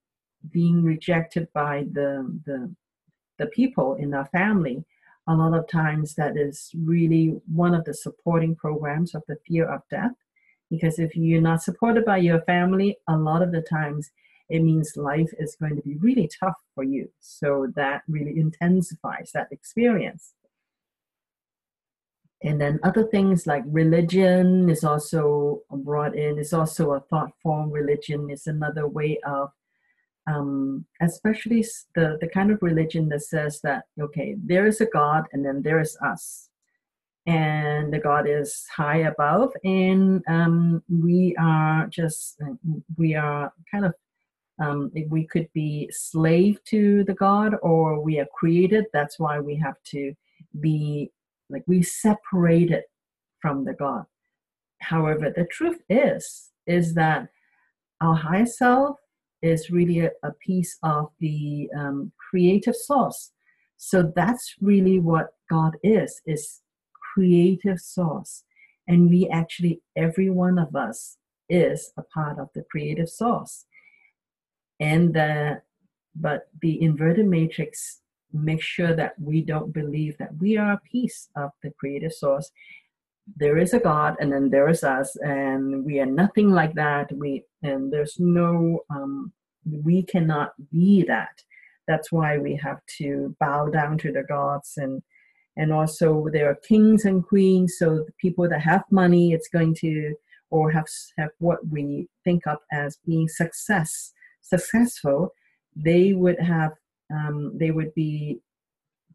being 0.52 0.84
rejected 0.84 1.48
by 1.54 1.86
the 1.92 2.40
the 2.46 2.74
the 3.40 3.48
people 3.48 3.96
in 3.96 4.14
our 4.14 4.26
family, 4.26 4.84
a 5.28 5.34
lot 5.34 5.58
of 5.58 5.68
times 5.68 6.16
that 6.16 6.38
is 6.38 6.72
really 6.78 7.42
one 7.52 7.74
of 7.74 7.86
the 7.86 7.94
supporting 7.94 8.56
programs 8.56 9.16
of 9.16 9.24
the 9.28 9.38
fear 9.48 9.66
of 9.66 9.82
death. 9.90 10.12
Because 10.74 10.98
if 10.98 11.16
you're 11.16 11.40
not 11.40 11.62
supported 11.62 12.04
by 12.04 12.18
your 12.18 12.42
family, 12.42 12.98
a 13.08 13.16
lot 13.16 13.44
of 13.44 13.52
the 13.52 13.62
times 13.62 14.10
it 14.50 14.64
means 14.64 14.98
life 14.98 15.30
is 15.38 15.56
going 15.56 15.76
to 15.76 15.84
be 15.84 15.98
really 15.98 16.28
tough 16.40 16.58
for 16.74 16.84
you. 16.84 17.10
So 17.20 17.72
that 17.76 18.02
really 18.08 18.40
intensifies 18.40 19.30
that 19.36 19.50
experience. 19.52 20.34
And 22.42 22.60
then 22.60 22.80
other 22.82 23.04
things 23.04 23.46
like 23.46 23.64
religion 23.68 24.68
is 24.68 24.84
also 24.84 25.62
brought 25.70 26.16
in, 26.16 26.40
It's 26.40 26.54
also 26.54 26.94
a 26.94 27.02
thought 27.02 27.34
form. 27.44 27.70
Religion 27.70 28.32
is 28.32 28.48
another 28.48 28.88
way 28.88 29.20
of 29.26 29.52
um, 30.26 30.88
especially 31.02 31.64
the, 31.94 32.18
the 32.20 32.30
kind 32.34 32.50
of 32.50 32.64
religion 32.64 33.10
that 33.10 33.22
says 33.22 33.60
that, 33.62 33.84
okay, 34.02 34.36
there 34.44 34.66
is 34.66 34.82
a 34.82 34.88
God 34.88 35.26
and 35.34 35.46
then 35.46 35.62
there 35.62 35.80
is 35.80 35.96
us. 36.04 36.50
And 37.26 37.94
the 37.94 38.00
God 38.00 38.28
is 38.28 38.66
high 38.76 39.04
above, 39.14 39.54
and 39.64 40.22
um, 40.28 40.84
we 40.90 41.34
are 41.40 41.88
just, 41.88 42.38
we 42.98 43.16
are 43.16 43.54
kind 43.72 43.86
of, 43.86 43.94
um, 44.62 44.92
we 45.10 45.26
could 45.28 45.48
be 45.54 45.90
slave 45.90 46.62
to 46.66 47.06
the 47.06 47.14
God 47.14 47.56
or 47.62 48.02
we 48.02 48.20
are 48.20 48.28
created. 48.34 48.88
That's 48.92 49.20
why 49.20 49.40
we 49.40 49.56
have 49.56 49.78
to 49.92 50.14
be, 50.60 51.12
like, 51.50 51.64
we 51.66 51.82
separated 51.82 52.84
from 53.40 53.64
the 53.64 53.74
God. 53.74 54.06
However, 54.80 55.32
the 55.34 55.46
truth 55.46 55.80
is, 55.90 56.52
is 56.68 56.94
that 56.96 57.30
our 58.02 58.16
higher 58.16 58.46
self 58.46 58.98
is 59.42 59.70
really 59.70 60.00
a, 60.02 60.12
a 60.24 60.32
piece 60.46 60.78
of 60.84 61.08
the 61.22 61.70
um, 61.78 62.12
creative 62.30 62.76
source. 62.76 63.32
So 63.78 64.12
that's 64.14 64.56
really 64.60 65.00
what 65.00 65.30
God 65.50 65.78
is, 65.84 66.22
is 66.26 66.60
creative 67.14 67.80
source. 67.80 68.44
And 68.88 69.10
we 69.10 69.28
actually, 69.30 69.82
every 69.96 70.30
one 70.30 70.58
of 70.60 70.76
us 70.76 71.18
is 71.50 71.92
a 71.98 72.02
part 72.02 72.40
of 72.40 72.50
the 72.54 72.64
creative 72.70 73.10
source. 73.10 73.66
And 74.80 75.14
the, 75.14 75.62
but 76.16 76.48
the 76.62 76.82
inverted 76.82 77.28
matrix 77.28 78.00
makes 78.32 78.66
sure 78.66 78.96
that 78.96 79.14
we 79.20 79.42
don't 79.42 79.72
believe 79.74 80.18
that 80.18 80.36
we 80.40 80.58
are 80.58 80.74
a 80.74 80.82
piece 80.92 81.30
of 81.36 81.52
the 81.62 81.72
creative 81.80 82.14
source 82.14 82.52
there 83.38 83.58
is 83.58 83.74
a 83.74 83.80
God 83.80 84.16
and 84.20 84.32
then 84.32 84.50
there 84.50 84.70
is 84.70 84.84
us, 84.84 85.16
and 85.18 85.86
we 85.86 86.00
are 86.00 86.06
nothing 86.06 86.52
like 86.52 86.74
that. 86.76 87.12
We 87.16 87.44
and 87.62 87.92
there's 87.92 88.20
no 88.20 88.82
um, 88.90 89.32
we 89.66 90.04
cannot 90.04 90.54
be 90.72 91.04
that. 91.04 91.42
That's 91.88 92.12
why 92.12 92.38
we 92.38 92.56
have 92.58 92.82
to 92.98 93.36
bow 93.40 93.68
down 93.68 93.98
to 94.00 94.12
the 94.12 94.24
gods 94.24 94.74
and 94.78 95.02
and 95.58 95.72
also 95.72 96.28
there 96.32 96.50
are 96.50 96.56
kings 96.56 97.06
and 97.06 97.26
queens. 97.26 97.76
So 97.78 98.04
the 98.06 98.14
people 98.20 98.48
that 98.50 98.62
have 98.62 98.84
money, 98.92 99.34
it's 99.34 99.50
going 99.50 99.76
to 99.76 100.16
or 100.50 100.72
have 100.72 100.88
have 101.18 101.32
what 101.40 101.60
we 101.68 102.08
think 102.24 102.46
of 102.48 102.58
as 102.72 102.98
being 103.06 103.28
success 103.28 104.14
successful. 104.42 105.34
They 105.76 106.14
would 106.14 106.40
have 106.40 106.74
um, 107.14 107.58
they 107.58 107.72
would 107.72 107.94
be 107.94 108.40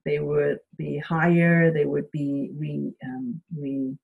they 0.05 0.19
would 0.19 0.59
be 0.77 0.99
higher. 0.99 1.71
They 1.73 1.85
would 1.85 2.11
be 2.11 2.51
we 2.59 2.93
um, 3.05 3.41
we 3.57 3.97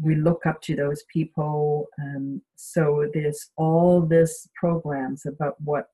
we 0.00 0.14
look 0.16 0.44
up 0.46 0.60
to 0.62 0.76
those 0.76 1.04
people. 1.12 1.86
Um, 2.00 2.42
so 2.56 3.08
there's 3.14 3.50
all 3.56 4.02
this 4.02 4.48
programs 4.54 5.24
about 5.24 5.54
what 5.62 5.86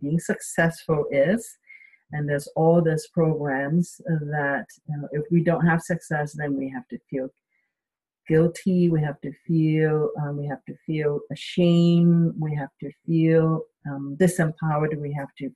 being 0.00 0.18
successful 0.18 1.04
is, 1.10 1.58
and 2.12 2.28
there's 2.28 2.48
all 2.56 2.82
these 2.82 3.08
programs 3.08 4.00
that 4.06 4.66
uh, 4.90 5.06
if 5.12 5.24
we 5.30 5.42
don't 5.42 5.66
have 5.66 5.80
success, 5.82 6.32
then 6.32 6.56
we 6.56 6.68
have 6.70 6.86
to 6.88 6.98
feel 7.10 7.28
guilty. 8.28 8.88
We 8.88 9.02
have 9.02 9.20
to 9.22 9.32
feel 9.46 10.10
um, 10.22 10.36
we 10.36 10.46
have 10.46 10.64
to 10.66 10.74
feel 10.86 11.20
ashamed. 11.30 12.34
We 12.38 12.54
have 12.54 12.70
to 12.80 12.90
feel 13.06 13.62
um, 13.88 14.16
disempowered. 14.20 14.96
We 14.96 15.12
have 15.12 15.34
to 15.38 15.50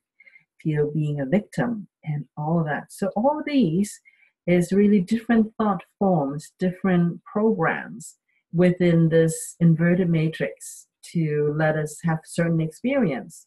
feel 0.61 0.91
being 0.91 1.21
a 1.21 1.25
victim 1.25 1.87
and 2.03 2.25
all 2.35 2.63
that. 2.65 2.91
So 2.91 3.09
all 3.15 3.41
these 3.45 3.99
is 4.47 4.71
really 4.71 5.01
different 5.01 5.53
thought 5.57 5.83
forms, 5.99 6.53
different 6.59 7.21
programs 7.23 8.15
within 8.53 9.09
this 9.09 9.55
inverted 9.59 10.09
matrix 10.09 10.87
to 11.13 11.53
let 11.57 11.75
us 11.75 11.99
have 12.03 12.19
certain 12.25 12.61
experience. 12.61 13.46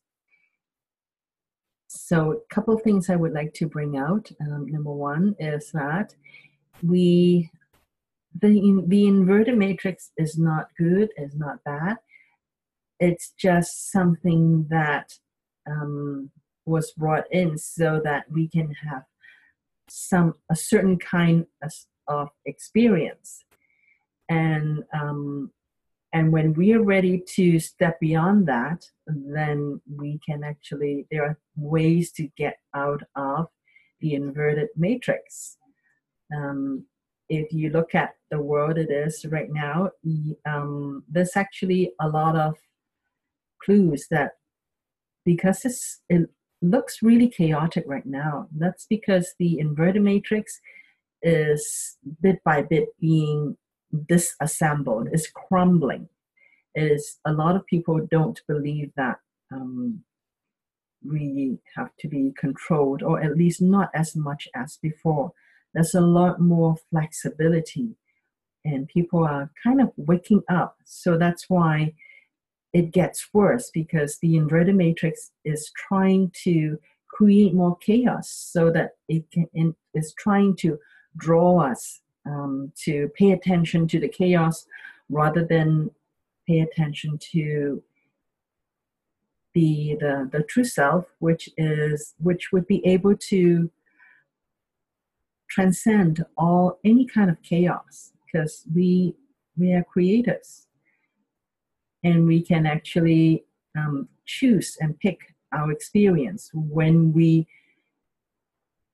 So, 1.93 2.33
a 2.35 2.55
couple 2.55 2.73
of 2.73 2.83
things 2.83 3.11
I 3.11 3.17
would 3.17 3.33
like 3.33 3.53
to 3.55 3.67
bring 3.67 3.99
out. 3.99 4.31
Um, 4.41 4.67
number 4.69 4.93
one 4.93 5.35
is 5.41 5.73
that 5.73 6.15
we 6.85 7.51
the 8.41 8.85
the 8.87 9.09
inverted 9.09 9.59
matrix 9.59 10.13
is 10.17 10.39
not 10.39 10.69
good, 10.79 11.09
is 11.17 11.35
not 11.35 11.65
bad. 11.65 11.97
It's 13.01 13.33
just 13.37 13.91
something 13.91 14.69
that 14.71 15.15
um, 15.69 16.31
was 16.65 16.93
brought 16.93 17.25
in 17.33 17.59
so 17.59 18.01
that 18.05 18.31
we 18.31 18.47
can 18.47 18.73
have 18.89 19.03
some 19.89 20.35
a 20.49 20.55
certain 20.55 20.97
kind 20.97 21.45
of 22.07 22.29
experience 22.47 23.43
and 24.29 24.85
um, 24.95 25.51
and 26.13 26.33
when 26.33 26.53
we 26.55 26.73
are 26.73 26.83
ready 26.83 27.23
to 27.27 27.59
step 27.59 27.99
beyond 28.01 28.47
that 28.47 28.85
then 29.07 29.81
we 29.97 30.19
can 30.27 30.43
actually 30.45 31.07
there 31.11 31.25
are 31.25 31.39
ways 31.57 32.11
to 32.13 32.29
get 32.37 32.59
out 32.75 33.03
of 33.17 33.47
the 34.01 34.15
inverted 34.15 34.69
matrix 34.77 35.57
um, 36.37 36.85
if 37.29 37.53
you 37.53 37.71
look 37.71 37.95
at 37.95 38.15
the 38.31 38.41
world 38.41 38.79
it 38.79 38.91
is 38.91 39.25
right 39.31 39.51
now 39.51 39.91
um, 40.47 41.03
there's 41.09 41.37
actually 41.37 41.93
a 42.01 42.09
lot 42.09 42.37
of 42.37 42.57
clues 43.63 44.07
that 44.11 44.33
because 45.25 45.65
it's, 45.65 46.01
it 46.09 46.29
looks 46.63 47.03
really 47.03 47.29
chaotic 47.29 47.85
right 47.87 48.07
now. 48.07 48.49
That's 48.57 48.87
because 48.89 49.35
the 49.39 49.59
inverted 49.59 50.03
matrix 50.03 50.61
is 51.23 51.99
bit 52.23 52.43
by 52.45 52.63
bit 52.63 52.89
being 53.01 53.57
disassembled, 54.07 55.09
is 55.13 55.29
crumbling. 55.29 56.09
It 56.75 56.93
is 56.93 57.19
a 57.25 57.33
lot 57.33 57.57
of 57.57 57.67
people 57.67 58.07
don't 58.11 58.41
believe 58.47 58.93
that 58.97 59.19
um, 59.53 60.03
we 61.05 61.59
have 61.77 61.91
to 62.01 62.09
be 62.09 62.33
controlled, 62.39 63.03
or 63.03 63.21
at 63.21 63.37
least 63.37 63.61
not 63.61 63.91
as 63.95 64.15
much 64.15 64.49
as 64.55 64.79
before. 64.81 65.33
There's 65.75 65.95
a 65.95 66.01
lot 66.01 66.41
more 66.41 66.77
flexibility, 66.91 67.97
and 68.65 68.89
people 68.89 69.25
are 69.25 69.51
kind 69.63 69.81
of 69.81 69.93
waking 69.97 70.43
up. 70.49 70.77
So 70.85 71.17
that's 71.17 71.49
why 71.49 71.95
it 72.73 72.93
gets 72.93 73.29
worse 73.33 73.71
because 73.71 74.19
the 74.19 74.37
inverted 74.37 74.77
matrix 74.77 75.33
is 75.45 75.71
trying 75.77 76.31
to 76.45 76.79
create 77.09 77.55
more 77.55 77.77
chaos 77.79 78.31
so 78.31 78.71
that 78.71 78.93
it 79.09 79.25
can, 79.33 79.75
is 79.95 80.15
trying 80.19 80.55
to 80.57 80.79
draw 81.17 81.61
us 81.61 82.01
um, 82.31 82.73
to 82.85 83.09
pay 83.19 83.33
attention 83.33 83.89
to 83.89 83.99
the 83.99 84.09
chaos 84.09 84.67
rather 85.09 85.45
than 85.45 85.91
pay 86.47 86.61
attention 86.61 87.19
to 87.19 87.83
the, 89.55 89.97
the 89.99 90.29
the 90.31 90.45
true 90.45 90.63
self 90.65 91.07
which 91.19 91.51
is 91.57 92.15
which 92.19 92.53
would 92.53 92.67
be 92.69 92.87
able 92.87 93.17
to 93.17 93.69
transcend 95.49 96.25
all 96.37 96.79
any 96.85 97.05
kind 97.05 97.29
of 97.29 97.43
chaos 97.43 98.13
because 98.25 98.65
we 98.73 99.15
we 99.61 99.73
are 99.73 99.85
creators. 99.85 100.67
And 102.03 102.27
we 102.27 102.41
can 102.43 102.65
actually 102.65 103.45
um, 103.77 104.09
choose 104.25 104.79
and 104.81 104.99
pick 104.99 105.19
our 105.53 105.71
experience 105.71 106.51
when 106.55 107.13
we 107.13 107.47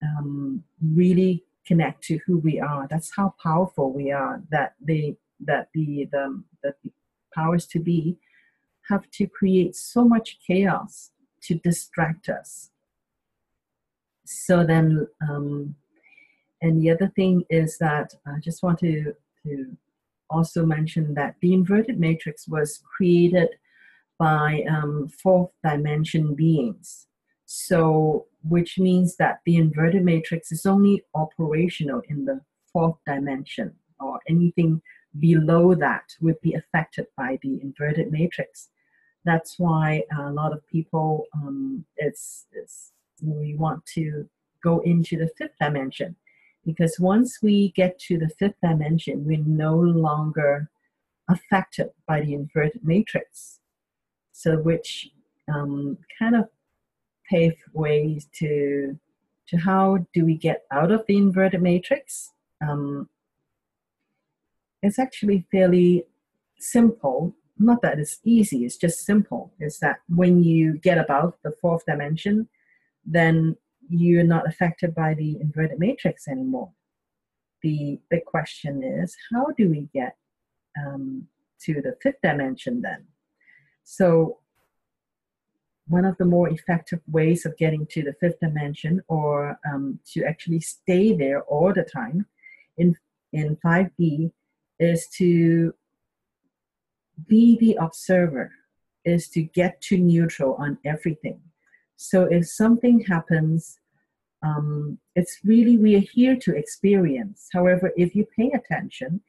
um, 0.02 0.64
really 0.82 1.44
connect 1.66 2.02
to 2.04 2.18
who 2.26 2.38
we 2.38 2.60
are. 2.60 2.86
That's 2.88 3.14
how 3.14 3.34
powerful 3.42 3.92
we 3.92 4.10
are. 4.10 4.42
That 4.50 4.74
the 4.82 5.16
that 5.40 5.68
the 5.74 6.08
the, 6.10 6.42
the 6.62 6.74
powers 7.34 7.66
to 7.68 7.80
be 7.80 8.18
have 8.88 9.10
to 9.10 9.26
create 9.26 9.74
so 9.74 10.04
much 10.04 10.38
chaos 10.46 11.10
to 11.42 11.54
distract 11.54 12.28
us. 12.28 12.70
So 14.24 14.64
then, 14.64 15.06
um, 15.28 15.74
and 16.62 16.80
the 16.80 16.90
other 16.90 17.12
thing 17.14 17.44
is 17.50 17.78
that 17.78 18.14
I 18.26 18.38
just 18.40 18.62
want 18.62 18.78
to 18.80 19.14
to 19.44 19.76
also 20.30 20.66
mention 20.66 21.14
that 21.14 21.36
the 21.40 21.52
inverted 21.52 22.00
matrix 22.00 22.48
was 22.48 22.82
created 22.96 23.48
by 24.18 24.64
um, 24.68 25.08
fourth 25.08 25.50
dimension 25.62 26.34
beings. 26.34 27.06
So, 27.44 28.26
which 28.48 28.78
means 28.78 29.16
that 29.16 29.40
the 29.44 29.56
inverted 29.56 30.04
matrix 30.04 30.52
is 30.52 30.66
only 30.66 31.02
operational 31.14 32.02
in 32.08 32.24
the 32.24 32.40
fourth 32.72 32.96
dimension, 33.06 33.74
or 34.00 34.20
anything 34.28 34.82
below 35.18 35.74
that 35.74 36.14
would 36.20 36.40
be 36.40 36.54
affected 36.54 37.06
by 37.16 37.38
the 37.42 37.60
inverted 37.62 38.10
matrix. 38.10 38.68
That's 39.24 39.58
why 39.58 40.02
a 40.16 40.30
lot 40.30 40.52
of 40.52 40.66
people, 40.68 41.26
um, 41.34 41.84
it's, 41.96 42.46
it's 42.52 42.92
we 43.22 43.54
want 43.54 43.84
to 43.94 44.28
go 44.62 44.80
into 44.80 45.16
the 45.16 45.30
fifth 45.38 45.58
dimension 45.60 46.16
because 46.66 46.98
once 46.98 47.38
we 47.42 47.70
get 47.70 47.98
to 48.00 48.18
the 48.18 48.28
fifth 48.28 48.60
dimension, 48.62 49.24
we're 49.24 49.38
no 49.38 49.76
longer 49.76 50.68
affected 51.28 51.90
by 52.06 52.20
the 52.20 52.34
inverted 52.34 52.84
matrix. 52.84 53.60
So, 54.32 54.58
which 54.58 55.08
um, 55.52 55.96
kind 56.18 56.34
of 56.34 56.48
pave 57.28 57.54
ways 57.72 58.28
to 58.38 58.98
to 59.48 59.56
how 59.56 59.98
do 60.12 60.24
we 60.24 60.36
get 60.36 60.64
out 60.72 60.90
of 60.90 61.04
the 61.06 61.16
inverted 61.16 61.62
matrix. 61.62 62.32
Um, 62.66 63.08
it's 64.82 64.98
actually 64.98 65.46
fairly 65.52 66.04
simple. 66.58 67.34
Not 67.58 67.80
that 67.82 67.98
it's 67.98 68.18
easy; 68.24 68.64
it's 68.64 68.76
just 68.76 69.04
simple. 69.04 69.52
Is 69.60 69.78
that 69.78 70.00
when 70.08 70.42
you 70.42 70.78
get 70.78 70.98
above 70.98 71.34
the 71.42 71.52
fourth 71.60 71.84
dimension, 71.86 72.48
then 73.04 73.56
you're 73.88 74.24
not 74.24 74.46
affected 74.48 74.94
by 74.94 75.14
the 75.14 75.40
inverted 75.40 75.78
matrix 75.78 76.28
anymore. 76.28 76.72
The 77.62 77.98
big 78.10 78.24
question 78.24 78.82
is 78.82 79.16
how 79.32 79.46
do 79.56 79.70
we 79.70 79.88
get 79.94 80.16
um, 80.78 81.26
to 81.62 81.74
the 81.74 81.96
fifth 82.02 82.20
dimension 82.22 82.82
then? 82.82 83.06
So, 83.84 84.40
one 85.88 86.04
of 86.04 86.16
the 86.18 86.24
more 86.24 86.48
effective 86.48 87.00
ways 87.06 87.46
of 87.46 87.56
getting 87.56 87.86
to 87.86 88.02
the 88.02 88.14
fifth 88.20 88.40
dimension 88.40 89.02
or 89.08 89.58
um, 89.70 89.98
to 90.12 90.24
actually 90.24 90.60
stay 90.60 91.12
there 91.12 91.42
all 91.42 91.72
the 91.72 91.84
time 91.84 92.26
in, 92.76 92.96
in 93.32 93.56
5D 93.64 94.32
is 94.78 95.06
to 95.16 95.72
be 97.26 97.56
the 97.58 97.74
observer, 97.80 98.52
is 99.04 99.28
to 99.28 99.42
get 99.42 99.80
to 99.82 99.96
neutral 99.96 100.54
on 100.54 100.78
everything. 100.84 101.40
So 101.96 102.24
if 102.24 102.48
something 102.48 103.00
happens, 103.00 103.78
um, 104.42 104.98
it's 105.14 105.38
really, 105.44 105.78
we 105.78 105.96
are 105.96 106.04
here 106.12 106.36
to 106.36 106.54
experience. 106.54 107.48
However, 107.52 107.92
if 107.96 108.14
you 108.14 108.26
pay 108.36 108.50
attention, 108.50 109.20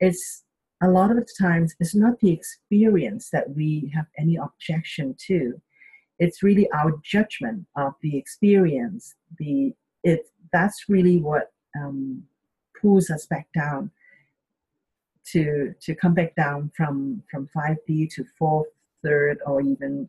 it's 0.00 0.44
a 0.82 0.88
lot 0.88 1.16
of 1.16 1.28
times 1.38 1.74
it's 1.80 1.94
not 1.94 2.18
the 2.20 2.32
experience 2.32 3.30
that 3.30 3.54
we 3.54 3.92
have 3.94 4.06
any 4.18 4.36
objection 4.36 5.14
to. 5.26 5.60
It's 6.24 6.42
really 6.42 6.66
our 6.70 6.92
judgment 7.02 7.66
of 7.76 7.92
the 8.00 8.16
experience. 8.16 9.14
The 9.38 9.74
it 10.02 10.20
that's 10.52 10.84
really 10.88 11.18
what 11.18 11.52
um, 11.78 12.22
pulls 12.80 13.10
us 13.10 13.26
back 13.26 13.46
down 13.54 13.90
to 15.32 15.74
to 15.82 15.94
come 15.94 16.14
back 16.14 16.34
down 16.34 16.70
from 16.76 17.22
from 17.30 17.48
5D 17.54 18.10
to 18.14 18.24
fourth, 18.38 18.68
third, 19.02 19.38
or 19.46 19.60
even 19.60 20.08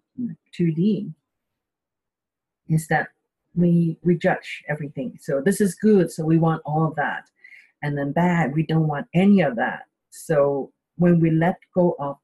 2D 0.58 1.14
is 2.70 2.88
that 2.88 3.08
we 3.54 3.98
we 4.04 4.16
judge 4.18 4.64
everything. 4.70 5.18
So 5.22 5.42
this 5.42 5.60
is 5.60 5.76
good, 5.76 6.12
so 6.12 6.24
we 6.24 6.38
want 6.38 6.62
all 6.66 6.86
of 6.88 6.96
that, 6.96 7.26
and 7.84 7.98
then 7.98 8.14
bad, 8.14 8.54
we 8.54 8.64
don't 8.64 8.88
want 8.88 9.08
any 9.14 9.42
of 9.42 9.58
that. 9.58 9.84
So 10.12 10.72
when 10.96 11.20
we 11.20 11.30
let 11.30 11.60
go 11.74 11.96
of 12.00 12.18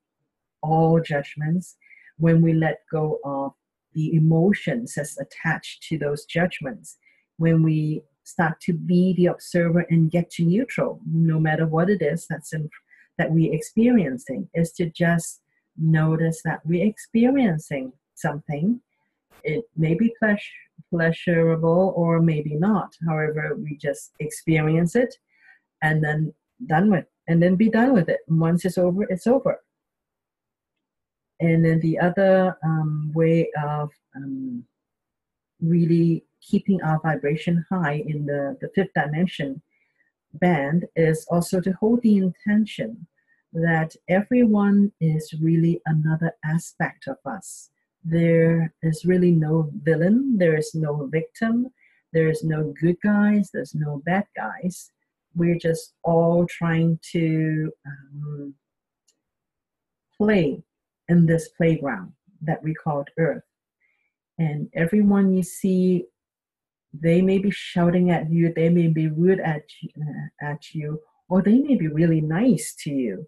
all 0.62 1.02
judgments, 1.02 1.76
when 2.18 2.42
we 2.42 2.54
let 2.54 2.84
go 2.90 3.20
of 3.26 3.54
the 3.94 4.16
emotions 4.16 4.96
that's 4.96 5.18
attached 5.20 5.84
to 5.84 5.98
those 5.98 6.26
judgments, 6.26 6.98
when 7.38 7.64
we 7.64 8.04
start 8.24 8.60
to 8.62 8.74
be 8.74 9.14
the 9.14 9.26
observer 9.28 9.86
and 9.90 10.12
get 10.12 10.30
to 10.32 10.44
neutral, 10.44 11.00
no 11.12 11.40
matter 11.40 11.66
what 11.66 11.90
it 11.90 12.02
is 12.02 12.28
that's 12.30 12.54
in, 12.54 12.70
that 13.18 13.32
we're 13.32 13.54
experiencing, 13.54 14.50
is 14.54 14.72
to 14.74 14.90
just 14.90 15.42
notice 15.78 16.42
that 16.44 16.62
we're 16.66 16.86
experiencing 16.86 17.92
something 18.16 18.80
it 19.44 19.64
may 19.76 19.96
be 19.96 20.14
pleasurable 20.90 21.94
or 21.96 22.22
maybe 22.22 22.56
not. 22.56 22.96
However, 23.08 23.56
we 23.56 23.78
just 23.78 24.12
experience 24.20 24.96
it 24.96 25.16
and 25.82 26.04
then 26.04 26.34
done 26.68 26.90
with, 26.90 27.06
and 27.28 27.42
then 27.42 27.56
be 27.56 27.70
done 27.70 27.94
with 27.94 28.10
it. 28.10 28.20
once 28.28 28.66
it's 28.66 28.78
over, 28.78 29.04
it's 29.04 29.28
over. 29.28 29.60
And 31.42 31.66
then 31.66 31.80
the 31.80 32.00
other 32.00 32.58
um, 32.64 33.12
way 33.14 33.50
of 33.62 33.90
um, 34.16 34.64
really 35.60 36.24
keeping 36.42 36.82
our 36.82 37.00
vibration 37.02 37.66
high 37.70 38.04
in 38.08 38.26
the, 38.26 38.58
the 38.62 38.70
fifth 38.74 38.94
dimension 38.94 39.62
band 40.36 40.86
is 40.96 41.26
also 41.30 41.60
to 41.60 41.72
hold 41.74 42.02
the 42.02 42.18
intention 42.18 43.06
that 43.54 43.96
everyone 44.08 44.92
is 45.02 45.34
really 45.42 45.82
another 45.86 46.32
aspect 46.46 47.08
of 47.08 47.18
us 47.26 47.72
there 48.04 48.74
is 48.82 49.06
really 49.06 49.32
no 49.32 49.70
villain, 49.84 50.38
there 50.38 50.58
is 50.58 50.74
no 50.74 51.08
victim, 51.08 51.68
there 52.14 52.30
is 52.30 52.44
no 52.44 52.74
good 52.82 52.98
guys, 53.04 53.52
there's 53.54 53.76
no 53.76 54.02
bad 54.06 54.26
guys. 54.36 54.92
We're 55.36 55.60
just 55.60 55.94
all 56.04 56.46
trying 56.48 57.00
to 57.14 57.72
um, 57.86 58.56
play 60.18 60.64
in 61.10 61.26
this 61.26 61.50
playground 61.50 62.14
that 62.42 62.64
we 62.64 62.74
called 62.74 63.10
Earth. 63.18 63.44
And 64.38 64.70
everyone 64.74 65.34
you 65.34 65.44
see, 65.44 66.06
they 66.94 67.22
may 67.22 67.38
be 67.38 67.52
shouting 67.52 68.12
at 68.12 68.32
you, 68.32 68.52
they 68.54 68.70
may 68.70 68.88
be 68.88 69.08
rude 69.08 69.40
at 69.40 69.64
you, 69.82 69.90
uh, 70.02 70.46
at 70.52 70.74
you, 70.74 71.00
or 71.30 71.42
they 71.42 71.60
may 71.60 71.76
be 71.76 71.88
really 71.88 72.22
nice 72.22 72.76
to 72.84 72.92
you. 72.92 73.28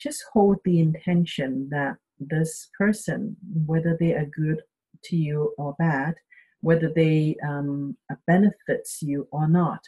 Just 0.00 0.24
hold 0.32 0.58
the 0.64 0.80
intention 0.80 1.68
that 1.70 1.96
this 2.18 2.70
person, 2.78 3.36
whether 3.66 3.96
they 3.98 4.12
are 4.14 4.26
good 4.26 4.62
to 5.04 5.16
you 5.16 5.54
or 5.58 5.74
bad, 5.78 6.14
whether 6.60 6.90
they 6.94 7.36
um, 7.46 7.96
benefits 8.26 9.02
you 9.02 9.26
or 9.32 9.48
not, 9.48 9.80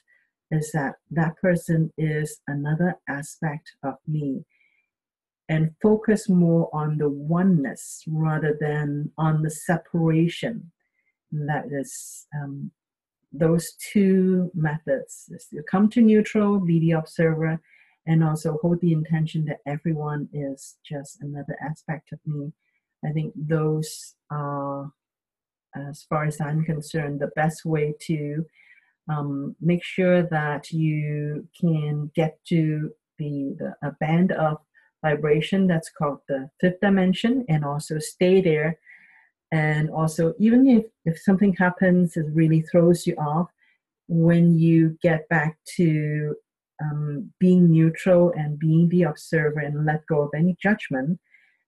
is 0.50 0.70
that 0.72 0.94
that 1.10 1.36
person 1.36 1.92
is 1.96 2.40
another 2.48 2.96
aspect 3.08 3.72
of 3.82 3.94
me 4.06 4.44
and 5.48 5.70
focus 5.82 6.28
more 6.28 6.70
on 6.72 6.96
the 6.98 7.08
oneness 7.08 8.02
rather 8.06 8.56
than 8.60 9.10
on 9.18 9.42
the 9.42 9.50
separation. 9.50 10.70
That 11.32 11.66
is 11.70 12.26
um, 12.40 12.70
those 13.32 13.74
two 13.92 14.50
methods 14.54 15.28
come 15.70 15.90
to 15.90 16.00
neutral 16.00 16.60
be 16.60 16.78
the 16.78 16.92
observer 16.92 17.60
and 18.06 18.22
also 18.22 18.58
hold 18.62 18.80
the 18.80 18.92
intention 18.92 19.44
that 19.46 19.60
everyone 19.66 20.28
is 20.32 20.76
just 20.84 21.20
another 21.20 21.56
aspect 21.62 22.12
of 22.12 22.20
me. 22.26 22.52
I 23.04 23.12
think 23.12 23.34
those 23.36 24.14
are 24.30 24.92
as 25.76 26.04
far 26.08 26.24
as 26.24 26.40
i'm 26.40 26.64
concerned 26.64 27.20
the 27.20 27.30
best 27.34 27.64
way 27.64 27.94
to 28.00 28.44
um, 29.10 29.54
make 29.60 29.84
sure 29.84 30.22
that 30.22 30.70
you 30.70 31.46
can 31.60 32.10
get 32.14 32.38
to 32.46 32.90
the, 33.18 33.54
the 33.58 33.74
a 33.86 33.92
band 34.00 34.32
of 34.32 34.58
vibration 35.08 35.66
that's 35.66 35.90
called 35.90 36.20
the 36.28 36.40
fifth 36.60 36.80
dimension 36.80 37.44
and 37.48 37.64
also 37.64 37.98
stay 37.98 38.40
there 38.40 38.78
and 39.52 39.90
also 39.90 40.32
even 40.38 40.66
if, 40.66 40.84
if 41.04 41.16
something 41.20 41.54
happens 41.54 42.16
it 42.16 42.26
really 42.32 42.62
throws 42.62 43.06
you 43.06 43.14
off 43.16 43.48
when 44.08 44.44
you 44.64 44.96
get 45.02 45.28
back 45.28 45.56
to 45.76 46.34
um, 46.82 47.30
being 47.38 47.70
neutral 47.70 48.32
and 48.36 48.58
being 48.58 48.88
the 48.88 49.04
observer 49.04 49.60
and 49.60 49.86
let 49.86 50.06
go 50.06 50.22
of 50.22 50.30
any 50.34 50.56
judgment 50.60 51.18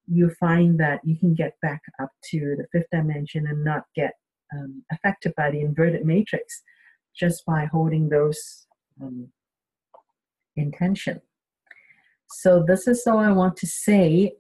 you 0.06 0.30
find 0.40 0.78
that 0.78 1.00
you 1.04 1.16
can 1.16 1.34
get 1.34 1.54
back 1.62 1.82
up 2.02 2.10
to 2.30 2.56
the 2.58 2.66
fifth 2.72 2.90
dimension 2.92 3.46
and 3.46 3.64
not 3.64 3.84
get 3.94 4.12
um, 4.54 4.82
affected 4.92 5.32
by 5.36 5.50
the 5.50 5.60
inverted 5.60 6.04
matrix 6.04 6.62
just 7.14 7.44
by 7.44 7.64
holding 7.64 8.08
those 8.08 8.66
um, 9.02 9.28
intention. 10.56 11.20
So 12.28 12.64
this 12.66 12.86
is 12.88 13.06
all 13.06 13.18
I 13.18 13.32
want 13.32 13.56
to 13.58 13.66
say 13.66 14.32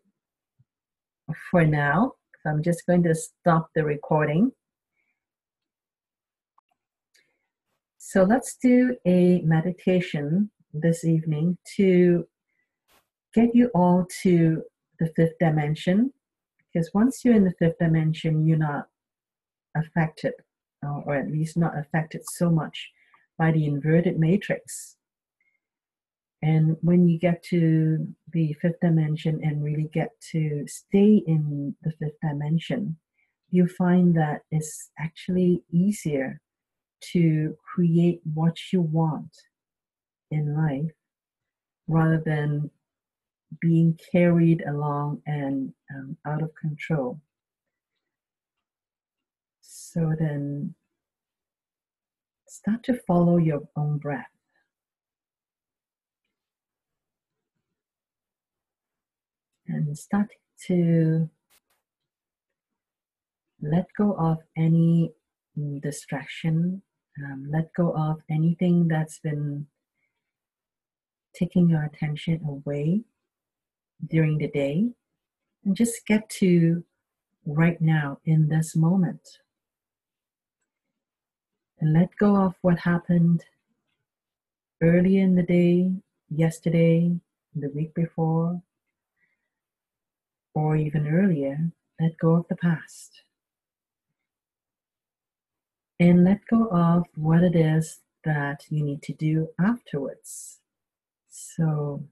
for 1.50 1.64
now. 1.64 2.12
I'm 2.46 2.62
just 2.62 2.86
going 2.86 3.02
to 3.04 3.14
stop 3.14 3.70
the 3.74 3.84
recording. 3.84 4.52
So 7.98 8.22
let's 8.22 8.56
do 8.62 8.96
a 9.04 9.40
meditation 9.42 10.50
this 10.72 11.04
evening 11.04 11.58
to 11.76 12.26
get 13.34 13.54
you 13.54 13.70
all 13.74 14.06
to 14.22 14.62
the 15.00 15.12
fifth 15.16 15.38
dimension. 15.40 16.12
Because 16.72 16.90
once 16.94 17.24
you're 17.24 17.34
in 17.34 17.44
the 17.44 17.54
fifth 17.58 17.78
dimension, 17.78 18.46
you're 18.46 18.58
not 18.58 18.86
affected 19.76 20.34
or 20.82 21.16
at 21.16 21.30
least 21.30 21.56
not 21.56 21.76
affected 21.76 22.22
so 22.24 22.48
much 22.50 22.90
by 23.38 23.50
the 23.50 23.66
inverted 23.66 24.18
matrix. 24.18 24.96
And 26.46 26.76
when 26.80 27.08
you 27.08 27.18
get 27.18 27.42
to 27.50 28.06
the 28.32 28.52
fifth 28.62 28.78
dimension 28.80 29.40
and 29.42 29.64
really 29.64 29.90
get 29.92 30.10
to 30.30 30.64
stay 30.68 31.20
in 31.26 31.74
the 31.82 31.90
fifth 31.98 32.20
dimension, 32.22 32.96
you 33.50 33.66
find 33.66 34.16
that 34.16 34.42
it's 34.52 34.90
actually 34.96 35.64
easier 35.72 36.40
to 37.12 37.56
create 37.64 38.20
what 38.32 38.56
you 38.72 38.80
want 38.80 39.36
in 40.30 40.54
life 40.56 40.92
rather 41.88 42.22
than 42.24 42.70
being 43.60 43.98
carried 44.12 44.62
along 44.68 45.22
and 45.26 45.72
um, 45.92 46.16
out 46.28 46.44
of 46.44 46.54
control. 46.54 47.20
So 49.62 50.14
then 50.16 50.76
start 52.46 52.84
to 52.84 53.00
follow 53.04 53.38
your 53.38 53.62
own 53.74 53.98
breath. 53.98 54.35
And 59.76 59.98
start 59.98 60.28
to 60.68 61.28
let 63.60 63.86
go 63.98 64.14
of 64.14 64.38
any 64.56 65.12
distraction, 65.80 66.80
um, 67.22 67.48
let 67.50 67.74
go 67.74 67.92
of 67.92 68.22
anything 68.30 68.88
that's 68.88 69.18
been 69.18 69.66
taking 71.34 71.68
your 71.68 71.84
attention 71.84 72.40
away 72.48 73.02
during 74.08 74.38
the 74.38 74.48
day, 74.48 74.88
and 75.62 75.76
just 75.76 76.06
get 76.06 76.26
to 76.40 76.82
right 77.44 77.78
now 77.78 78.18
in 78.24 78.48
this 78.48 78.74
moment. 78.74 79.20
And 81.80 81.92
let 81.92 82.16
go 82.18 82.34
of 82.36 82.54
what 82.62 82.78
happened 82.78 83.44
early 84.80 85.18
in 85.18 85.34
the 85.34 85.42
day, 85.42 85.92
yesterday, 86.30 87.20
the 87.54 87.68
week 87.74 87.94
before, 87.94 88.62
or 90.56 90.76
even 90.76 91.06
earlier. 91.06 91.70
Let 92.00 92.18
go 92.18 92.34
of 92.36 92.48
the 92.48 92.56
past. 92.56 93.22
And 96.00 96.24
let 96.24 96.40
go 96.50 96.68
of 96.68 97.04
what 97.14 97.44
it 97.44 97.54
is 97.54 98.00
that 98.24 98.64
you 98.70 98.82
need 98.82 99.02
to 99.02 99.12
do 99.14 99.48
afterwards. 99.60 100.60
So 101.28 102.04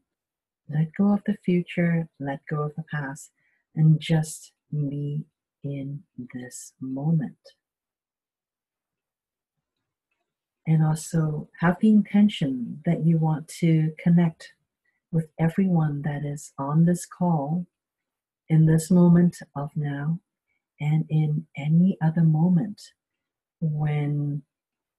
let 0.69 0.93
go 0.97 1.15
of 1.15 1.23
the 1.27 1.37
future, 1.45 2.09
let 2.21 2.41
go 2.49 2.63
of 2.63 2.75
the 2.77 2.85
past, 2.91 3.31
and 3.75 3.99
just 3.99 4.53
be 4.71 5.25
in 5.65 6.05
this 6.35 6.75
moment. 6.81 7.39
and 10.67 10.85
also 10.85 11.49
have 11.61 11.77
the 11.81 11.91
intention 11.91 12.81
that 12.87 13.05
you 13.05 13.19
want 13.19 13.49
to 13.49 13.93
connect 14.03 14.55
with 15.13 15.29
everyone 15.39 16.03
that 16.03 16.25
is 16.25 16.53
on 16.59 16.85
this 16.85 17.07
call 17.07 17.67
in 18.49 18.67
this 18.67 18.91
moment 18.91 19.39
of 19.57 19.71
now 19.75 20.21
and 20.81 21.05
in 21.09 21.47
any 21.57 21.97
other 22.03 22.23
moment 22.23 22.81
when 23.61 24.43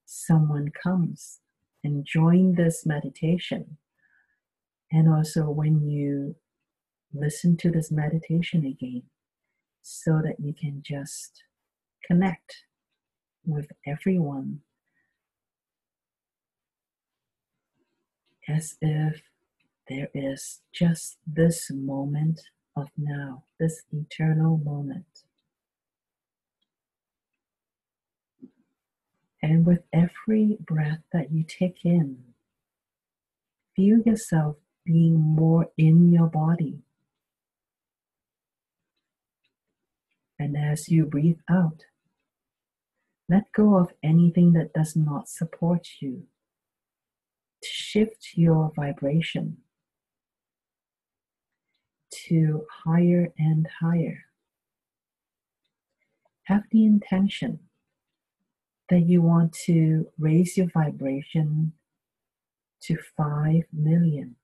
someone 0.05 0.69
comes 0.81 1.39
and 1.83 2.05
join 2.05 2.55
this 2.55 2.85
meditation. 2.85 3.77
And 4.91 5.09
also 5.09 5.49
when 5.49 5.87
you 5.87 6.35
listen 7.13 7.57
to 7.57 7.71
this 7.71 7.91
meditation 7.91 8.65
again 8.65 9.03
so 9.81 10.21
that 10.23 10.35
you 10.39 10.53
can 10.53 10.81
just 10.83 11.43
connect 12.05 12.63
with 13.45 13.67
everyone 13.85 14.61
as 18.47 18.75
if 18.81 19.21
there 19.87 20.09
is 20.13 20.61
just 20.73 21.17
this 21.25 21.69
moment 21.71 22.41
of 22.75 22.89
now, 22.97 23.43
this 23.59 23.83
eternal 23.91 24.57
moment. 24.57 25.23
And 29.41 29.65
with 29.65 29.83
every 29.93 30.57
breath 30.59 31.01
that 31.13 31.31
you 31.31 31.43
take 31.43 31.85
in, 31.85 32.17
feel 33.75 33.99
yourself 33.99 34.57
being 34.85 35.19
more 35.19 35.69
in 35.77 36.11
your 36.11 36.27
body. 36.27 36.79
And 40.39 40.57
as 40.57 40.89
you 40.89 41.05
breathe 41.05 41.39
out, 41.49 41.85
let 43.29 43.51
go 43.53 43.77
of 43.77 43.91
anything 44.03 44.53
that 44.53 44.73
does 44.73 44.95
not 44.95 45.29
support 45.29 45.87
you 45.99 46.23
to 47.61 47.69
shift 47.69 48.29
your 48.35 48.71
vibration 48.75 49.57
to 52.27 52.65
higher 52.83 53.33
and 53.37 53.67
higher. 53.79 54.25
Have 56.43 56.63
the 56.71 56.85
intention 56.85 57.59
that 58.89 59.01
you 59.01 59.21
want 59.21 59.53
to 59.65 60.07
raise 60.17 60.57
your 60.57 60.67
vibration 60.73 61.73
to 62.83 62.97
5 63.17 63.63
million. 63.73 64.35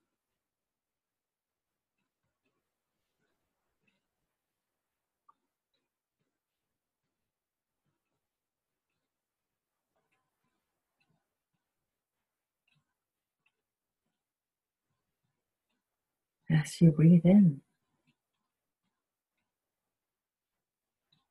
As 16.51 16.81
you 16.81 16.91
breathe 16.91 17.25
in. 17.25 17.61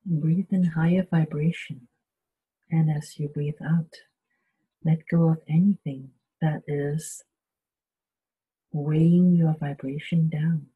Breathe 0.05 0.47
in 0.51 0.65
higher 0.65 1.07
vibration. 1.11 1.89
And 2.71 2.91
as 2.91 3.19
you 3.19 3.29
breathe 3.29 3.61
out, 3.65 3.93
let 4.85 4.99
go 5.11 5.31
of 5.31 5.39
anything 5.49 6.11
that 6.41 6.63
is 6.67 7.23
weighing 8.73 9.37
your 9.37 9.57
vibration 9.59 10.29
down. 10.29 10.67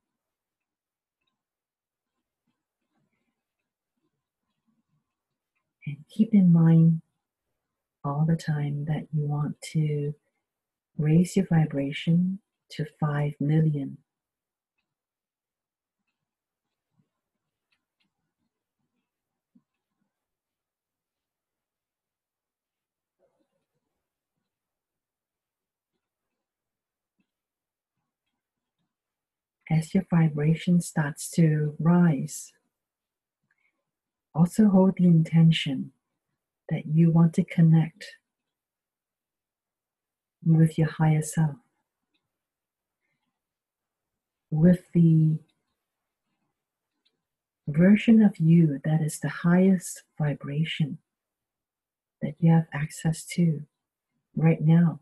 And 5.87 5.96
keep 6.11 6.35
in 6.35 6.52
mind 6.52 7.02
all 8.04 8.24
the 8.26 8.37
time 8.37 8.85
that 8.87 9.07
you 9.12 9.26
want 9.26 9.61
to 9.72 10.14
raise 10.98 11.37
your 11.37 11.46
vibration 11.46 12.40
to 12.70 12.85
5 13.00 13.33
million. 13.40 13.98
As 29.70 29.94
your 29.94 30.05
vibration 30.11 30.81
starts 30.81 31.31
to 31.33 31.74
rise, 31.79 32.53
also 34.35 34.68
hold 34.68 34.96
the 34.96 35.07
intention 35.07 35.92
that 36.68 36.87
you 36.87 37.11
want 37.11 37.33
to 37.35 37.44
connect 37.44 38.16
with 40.44 40.77
your 40.77 40.90
higher 40.90 41.22
self, 41.22 41.57
with 44.50 44.83
the 44.92 45.38
version 47.66 48.22
of 48.22 48.38
you 48.38 48.81
that 48.85 49.00
is 49.00 49.20
the 49.20 49.29
highest 49.29 50.03
vibration 50.18 50.98
that 52.20 52.35
you 52.38 52.53
have 52.53 52.66
access 52.72 53.24
to 53.24 53.62
right 54.37 54.61
now, 54.61 55.00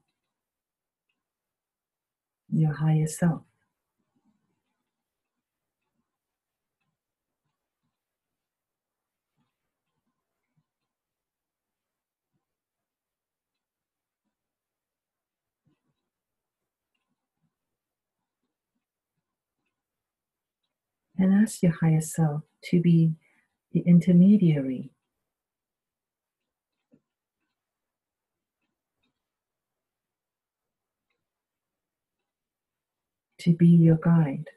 your 2.53 2.75
higher 2.75 3.09
self. 3.09 3.43
And 21.19 21.33
ask 21.35 21.63
your 21.63 21.73
higher 21.73 22.01
self 22.01 22.43
to 22.65 22.81
be 22.81 23.15
the 23.73 23.81
intermediary. 23.81 24.91
To 33.41 33.55
be 33.55 33.67
your 33.67 33.97
guide 33.97 34.49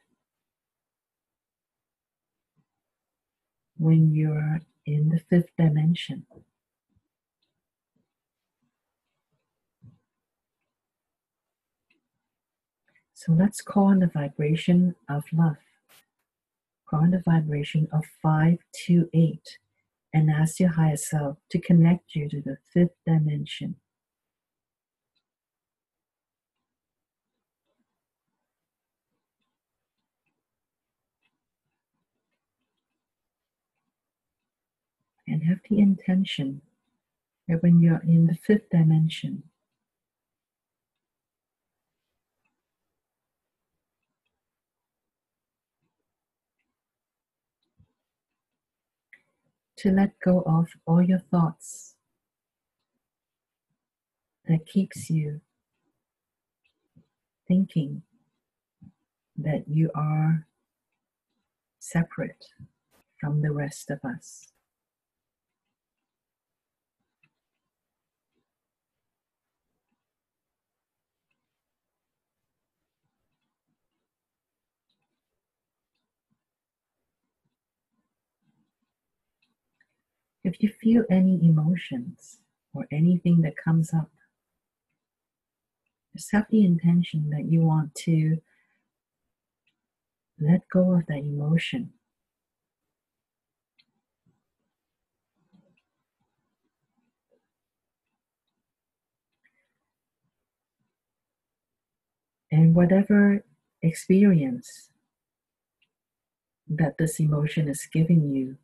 when 3.77 4.13
you're 4.13 4.61
in 4.85 5.09
the 5.09 5.19
fifth 5.29 5.49
dimension. 5.57 6.25
So 13.15 13.31
let's 13.31 13.61
call 13.61 13.85
on 13.85 13.99
the 13.99 14.07
vibration 14.07 14.93
of 15.09 15.23
love 15.33 15.57
on 16.93 17.11
the 17.11 17.21
vibration 17.25 17.87
of 17.91 18.03
528 18.21 19.39
and 20.13 20.29
ask 20.29 20.59
your 20.59 20.69
higher 20.69 20.97
self 20.97 21.37
to 21.49 21.59
connect 21.59 22.15
you 22.15 22.29
to 22.29 22.41
the 22.41 22.57
fifth 22.73 22.95
dimension. 23.05 23.75
And 35.27 35.43
have 35.43 35.59
the 35.69 35.79
intention 35.79 36.61
that 37.47 37.61
when 37.63 37.79
you're 37.79 38.03
in 38.03 38.27
the 38.27 38.35
fifth 38.35 38.69
dimension, 38.69 39.43
to 49.77 49.91
let 49.91 50.19
go 50.23 50.41
of 50.45 50.69
all 50.85 51.01
your 51.01 51.19
thoughts 51.19 51.95
that 54.47 54.65
keeps 54.65 55.09
you 55.09 55.41
thinking 57.47 58.01
that 59.37 59.67
you 59.67 59.91
are 59.95 60.47
separate 61.79 62.45
from 63.19 63.41
the 63.41 63.51
rest 63.51 63.91
of 63.91 63.99
us. 64.03 64.47
If 80.45 80.61
you 80.61 80.69
feel 80.69 81.03
any 81.09 81.43
emotions 81.43 82.37
or 82.71 82.85
anything 82.91 83.41
that 83.41 83.57
comes 83.57 83.91
up, 83.95 84.11
just 86.15 86.31
have 86.33 86.45
the 86.51 86.63
intention 86.63 87.31
that 87.31 87.45
you 87.45 87.61
want 87.61 87.95
to 88.05 88.37
let 90.39 90.69
go 90.69 90.93
of 90.93 91.07
that 91.07 91.17
emotion. 91.17 91.93
And 102.51 102.75
whatever 102.75 103.43
experience 103.81 104.91
that 106.67 106.99
this 106.99 107.19
emotion 107.19 107.67
is 107.67 107.89
giving 107.91 108.29
you 108.29 108.57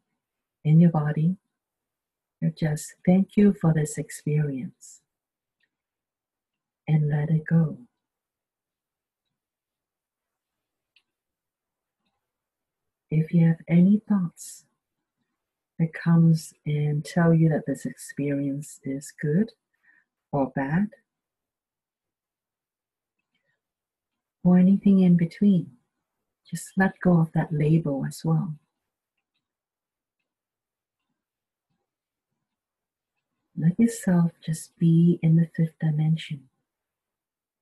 in 0.64 0.80
your 0.80 0.92
body, 0.92 1.38
just 2.50 2.96
thank 3.06 3.38
you 3.38 3.54
for 3.54 3.74
this 3.74 3.98
experience 3.98 5.02
and 6.88 7.10
let 7.10 7.30
it 7.30 7.46
go. 7.46 7.78
If 13.12 13.34
you 13.34 13.46
have 13.48 13.60
any 13.68 14.02
thoughts 14.08 14.66
that 15.78 15.94
comes 15.94 16.54
and 16.66 17.04
tell 17.04 17.34
you 17.34 17.50
that 17.50 17.66
this 17.68 17.86
experience 17.86 18.80
is 18.84 19.14
good 19.22 19.52
or 20.32 20.50
bad, 20.56 20.88
or 24.44 24.58
anything 24.58 25.02
in 25.02 25.18
between, 25.18 25.72
just 26.50 26.72
let 26.78 27.00
go 27.02 27.20
of 27.20 27.32
that 27.34 27.52
label 27.52 28.06
as 28.08 28.24
well. 28.24 28.56
Let 33.62 33.80
yourself 33.80 34.32
just 34.44 34.76
be 34.80 35.20
in 35.22 35.36
the 35.36 35.48
fifth 35.56 35.78
dimension 35.80 36.50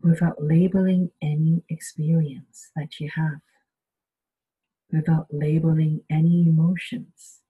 without 0.02 0.42
labeling 0.42 1.12
any 1.22 1.62
experience 1.68 2.72
that 2.74 3.02
you 3.02 3.10
have, 3.16 3.42
without 4.94 5.28
labeling 5.30 6.00
any 6.10 6.44
emotions, 6.48 7.42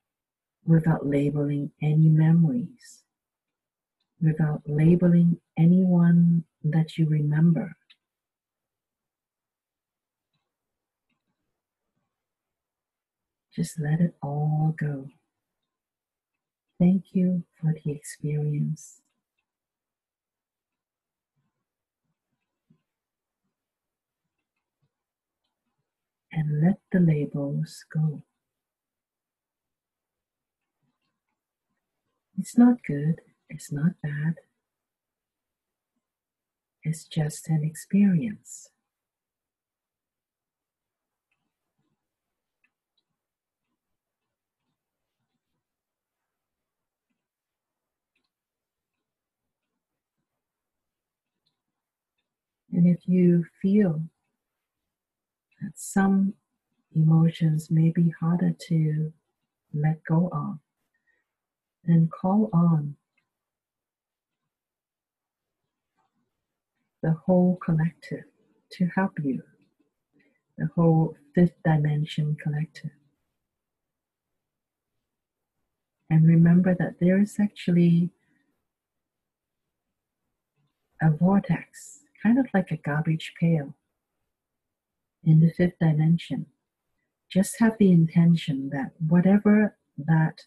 without 0.66 1.06
labeling 1.06 1.70
any 1.80 2.10
memories, 2.10 3.04
without 4.20 4.64
labeling 4.66 5.40
anyone 5.56 6.46
that 6.64 6.98
you 6.98 7.06
remember. 7.06 7.78
Just 13.56 13.80
let 13.80 14.02
it 14.02 14.16
all 14.24 14.74
go. 14.76 15.10
Thank 16.80 17.14
you 17.14 17.44
for 17.62 17.74
the 17.74 17.92
experience. 17.92 19.02
And 26.32 26.62
let 26.62 26.80
the 26.92 27.00
labels 27.00 27.86
go. 27.94 28.24
It's 32.38 32.58
not 32.58 32.84
good, 32.88 33.22
it's 33.50 33.72
not 33.72 34.02
bad, 34.02 34.36
it's 36.84 37.06
just 37.06 37.48
an 37.50 37.64
experience. 37.64 38.70
And 52.80 52.88
if 52.88 53.10
you 53.10 53.44
feel 53.62 54.02
that 55.62 55.74
some 55.76 56.34
emotions 56.96 57.70
may 57.70 57.90
be 57.90 58.14
harder 58.22 58.54
to 58.70 59.12
let 59.74 60.02
go 60.06 60.30
of, 60.32 60.60
then 61.84 62.08
call 62.08 62.50
on 62.54 62.96
the 67.04 67.12
whole 67.12 67.58
collective 67.58 68.24
to 68.72 68.88
help 68.96 69.12
you, 69.22 69.44
the 70.58 70.70
whole 70.74 71.18
fifth 71.36 71.62
dimension 71.66 72.38
collective. 72.42 72.92
And 76.10 76.26
remember 76.26 76.74
that 76.80 77.02
there 77.02 77.22
is 77.22 77.42
actually 77.42 78.12
a 81.02 81.12
vortex, 81.12 82.06
kind 82.22 82.40
of 82.40 82.48
like 82.54 82.72
a 82.72 82.78
garbage 82.78 83.34
pail 83.40 83.76
in 85.24 85.40
the 85.40 85.52
fifth 85.52 85.80
dimension. 85.80 86.46
Just 87.30 87.60
have 87.60 87.78
the 87.78 87.92
intention 87.92 88.70
that 88.72 88.92
whatever 89.08 89.78
that 89.98 90.42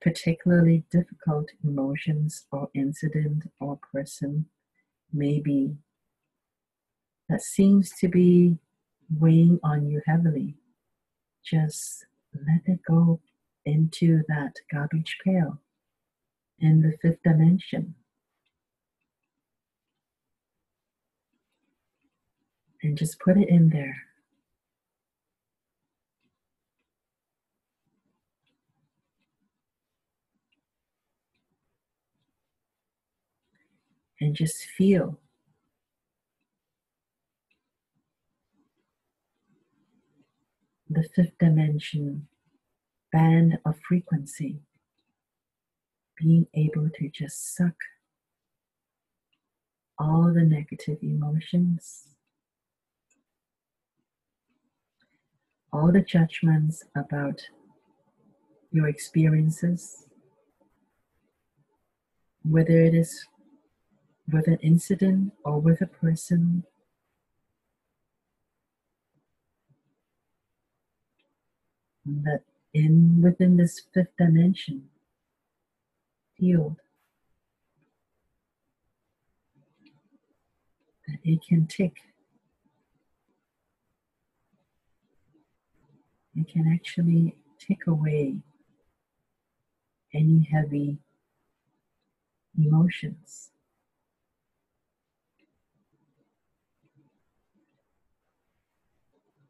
particularly 0.00 0.84
difficult 0.90 1.48
emotions 1.64 2.46
or 2.50 2.68
incident 2.74 3.44
or 3.60 3.78
person 3.92 4.46
may 5.12 5.40
be 5.40 5.76
that 7.28 7.40
seems 7.40 7.92
to 8.00 8.08
be 8.08 8.58
weighing 9.18 9.58
on 9.62 9.86
you 9.86 10.02
heavily, 10.06 10.54
just 11.44 12.06
let 12.34 12.60
it 12.66 12.80
go 12.86 13.20
into 13.64 14.22
that 14.28 14.52
garbage 14.70 15.16
pail 15.24 15.60
in 16.58 16.82
the 16.82 16.96
fifth 17.00 17.22
dimension. 17.22 17.94
And 22.82 22.98
just 22.98 23.20
put 23.20 23.36
it 23.36 23.48
in 23.48 23.70
there. 23.70 23.96
And 34.20 34.34
just 34.34 34.64
feel. 34.64 35.18
The 40.90 41.04
fifth 41.14 41.38
dimension 41.38 42.28
band 43.12 43.58
of 43.64 43.76
frequency, 43.86 44.60
being 46.18 46.46
able 46.54 46.90
to 46.90 47.08
just 47.08 47.54
suck 47.54 47.76
all 49.98 50.32
the 50.34 50.42
negative 50.42 50.98
emotions, 51.02 52.11
all 55.72 55.90
the 55.90 56.02
judgments 56.02 56.84
about 56.94 57.40
your 58.70 58.88
experiences, 58.88 60.06
whether 62.42 62.82
it 62.82 62.94
is 62.94 63.26
with 64.30 64.46
an 64.46 64.58
incident 64.62 65.32
or 65.44 65.60
with 65.60 65.80
a 65.80 65.86
person 65.86 66.64
that 72.04 72.42
in 72.74 73.20
within 73.22 73.56
this 73.56 73.82
fifth 73.94 74.16
dimension 74.18 74.82
field 76.38 76.76
that 81.06 81.18
it 81.22 81.40
can 81.46 81.66
take 81.66 81.98
it 86.34 86.48
can 86.48 86.72
actually 86.72 87.36
take 87.58 87.86
away 87.86 88.36
any 90.14 90.48
heavy 90.50 90.98
emotions. 92.58 93.50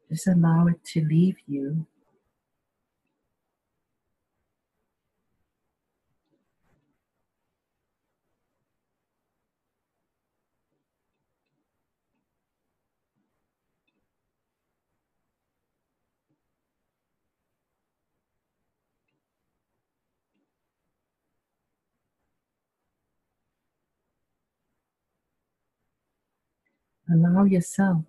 Just 0.09 0.27
allow 0.27 0.67
it 0.67 0.83
to 0.93 1.03
leave 1.05 1.37
you 1.47 1.87
Allow 27.13 27.43
yourself 27.43 28.05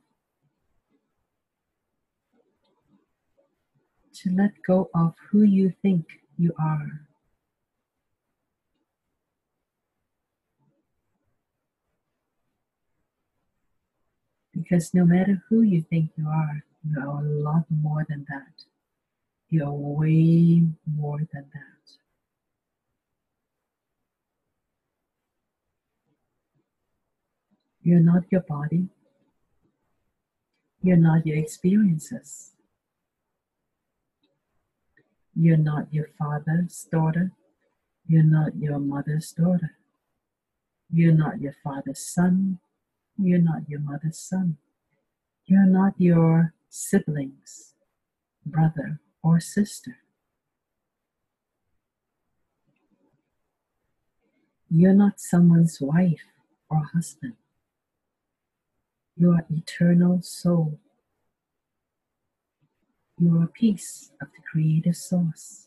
to 4.15 4.31
let 4.31 4.53
go 4.67 4.89
of 4.95 5.15
who 5.29 5.43
you 5.43 5.75
think 5.83 6.07
you 6.39 6.55
are. 6.59 7.07
Because 14.55 14.95
no 14.95 15.05
matter 15.05 15.43
who 15.51 15.61
you 15.61 15.83
think 15.83 16.11
you 16.17 16.27
are, 16.27 16.65
you 16.89 16.99
are 16.99 17.19
a 17.19 17.29
lot 17.29 17.65
more 17.69 18.07
than 18.09 18.25
that. 18.31 18.65
You 19.51 19.65
are 19.65 19.73
way 19.73 20.63
more 20.87 21.19
than 21.19 21.45
that. 21.53 22.04
You're 27.85 28.01
not 28.01 28.25
your 28.31 28.41
body. 28.41 28.89
You're 30.83 30.97
not 30.97 31.27
your 31.27 31.37
experiences. 31.37 32.53
You're 35.37 35.59
not 35.59 35.93
your 35.93 36.09
father's 36.19 36.89
daughter. 36.91 37.33
You're 38.07 38.23
not 38.23 38.57
your 38.57 38.79
mother's 38.79 39.33
daughter. 39.33 39.73
You're 40.91 41.13
not 41.13 41.43
your 41.43 41.55
father's 41.63 41.99
son. 42.01 42.59
You're 43.19 43.39
not 43.41 43.69
your 43.69 43.81
mother's 43.81 44.19
son. 44.19 44.57
You're 45.45 45.67
not 45.67 45.93
your 45.99 46.55
siblings, 46.71 47.75
brother 48.47 49.01
or 49.23 49.41
sister. 49.41 49.99
You're 54.71 54.95
not 54.95 55.21
someone's 55.21 55.83
wife 55.83 56.25
or 56.71 56.85
husband. 56.95 57.35
You 59.17 59.31
are 59.31 59.47
eternal 59.49 60.21
soul. 60.23 60.81
You 63.19 63.37
are 63.39 63.45
a 63.45 63.49
piece 63.49 64.11
of 64.21 64.29
the 64.33 64.43
creative 64.51 64.97
source. 64.97 65.64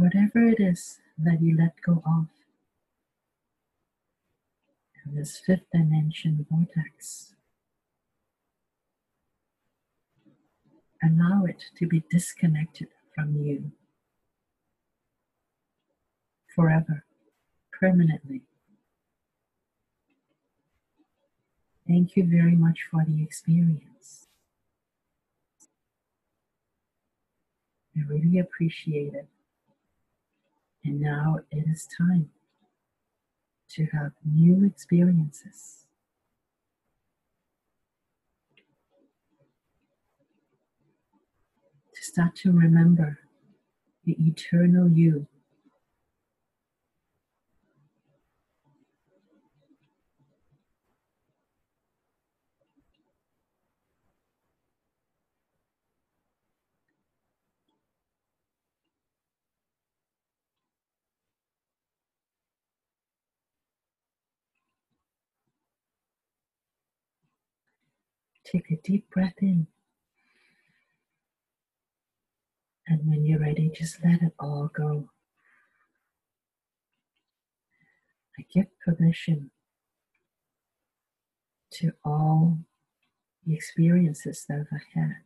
Whatever 0.00 0.48
it 0.48 0.58
is 0.58 0.98
that 1.18 1.42
you 1.42 1.54
let 1.54 1.74
go 1.82 2.02
of 2.06 2.26
in 5.04 5.14
this 5.14 5.36
fifth 5.36 5.70
dimension 5.72 6.46
vortex, 6.50 7.34
allow 11.02 11.44
it 11.44 11.64
to 11.78 11.86
be 11.86 12.02
disconnected 12.10 12.88
from 13.14 13.36
you 13.36 13.72
forever, 16.54 17.04
permanently. 17.78 18.40
Thank 21.86 22.16
you 22.16 22.24
very 22.24 22.56
much 22.56 22.86
for 22.90 23.04
the 23.06 23.22
experience. 23.22 24.28
I 27.94 28.00
really 28.08 28.38
appreciate 28.38 29.12
it. 29.12 29.26
And 30.84 31.00
now 31.00 31.40
it 31.50 31.64
is 31.68 31.86
time 31.98 32.30
to 33.70 33.86
have 33.86 34.12
new 34.24 34.64
experiences. 34.64 35.86
To 41.94 42.02
start 42.02 42.34
to 42.36 42.52
remember 42.52 43.18
the 44.04 44.16
eternal 44.18 44.90
you 44.90 45.26
Take 68.50 68.70
a 68.70 68.76
deep 68.82 69.08
breath 69.10 69.34
in. 69.40 69.68
And 72.88 73.00
when 73.08 73.24
you're 73.24 73.38
ready, 73.38 73.70
just 73.72 74.04
let 74.04 74.22
it 74.22 74.32
all 74.40 74.68
go. 74.74 75.10
I 78.36 78.44
give 78.52 78.66
permission 78.84 79.52
to 81.74 81.92
all 82.04 82.58
the 83.46 83.54
experiences 83.54 84.44
that 84.48 84.66
I've 84.72 84.80
had. 84.94 85.22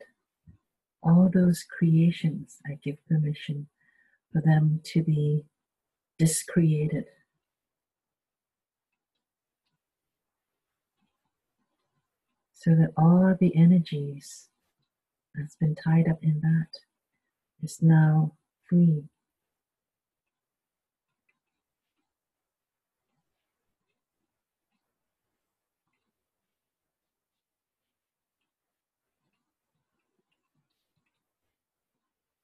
All 1.03 1.31
those 1.33 1.64
creations, 1.64 2.59
I 2.66 2.79
give 2.83 2.97
permission 3.09 3.68
for 4.33 4.43
them 4.43 4.81
to 4.85 5.03
be 5.03 5.45
discreated 6.18 7.07
so 12.65 12.71
that 12.71 12.95
all 12.97 13.37
the 13.39 13.55
energies 13.55 14.49
that's 15.35 15.55
been 15.57 15.75
tied 15.75 16.09
up 16.09 16.19
in 16.23 16.41
that 16.41 16.69
is 17.62 17.83
now 17.83 18.33
free. 18.67 19.05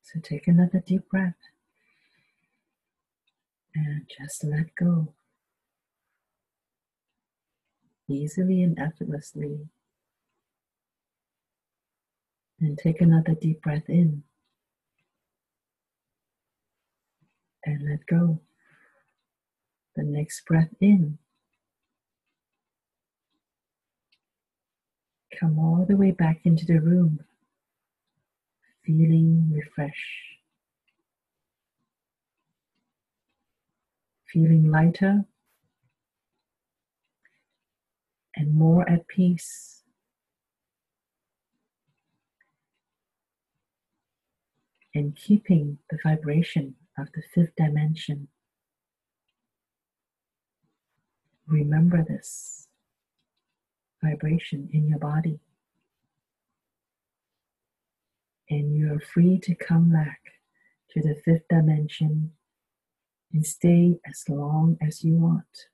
So 0.02 0.20
take 0.22 0.46
another 0.46 0.82
deep 0.86 1.08
breath 1.08 1.32
and 3.74 4.02
just 4.18 4.44
let 4.44 4.74
go 4.74 5.14
easily 8.06 8.62
and 8.62 8.78
effortlessly. 8.78 9.70
And 12.60 12.76
take 12.78 13.00
another 13.00 13.34
deep 13.40 13.62
breath 13.62 13.88
in. 13.88 14.22
And 17.64 17.88
let 17.88 18.06
go. 18.06 18.40
The 19.96 20.04
next 20.04 20.44
breath 20.46 20.68
in. 20.80 21.18
Come 25.38 25.58
all 25.58 25.86
the 25.88 25.96
way 25.96 26.10
back 26.10 26.40
into 26.44 26.66
the 26.66 26.80
room, 26.80 27.20
feeling 28.84 29.50
refreshed. 29.50 29.96
Feeling 34.26 34.70
lighter 34.70 35.24
and 38.36 38.54
more 38.54 38.88
at 38.88 39.08
peace. 39.08 39.79
And 44.94 45.16
keeping 45.16 45.78
the 45.90 45.98
vibration 46.02 46.74
of 46.98 47.08
the 47.14 47.22
fifth 47.34 47.54
dimension. 47.56 48.28
Remember 51.46 52.04
this 52.06 52.68
vibration 54.02 54.68
in 54.72 54.88
your 54.88 54.98
body. 54.98 55.40
And 58.48 58.74
you 58.74 58.92
are 58.94 59.00
free 59.00 59.38
to 59.40 59.54
come 59.54 59.90
back 59.90 60.20
to 60.90 61.00
the 61.00 61.14
fifth 61.24 61.46
dimension 61.48 62.32
and 63.32 63.46
stay 63.46 64.00
as 64.08 64.24
long 64.28 64.76
as 64.80 65.04
you 65.04 65.14
want. 65.14 65.69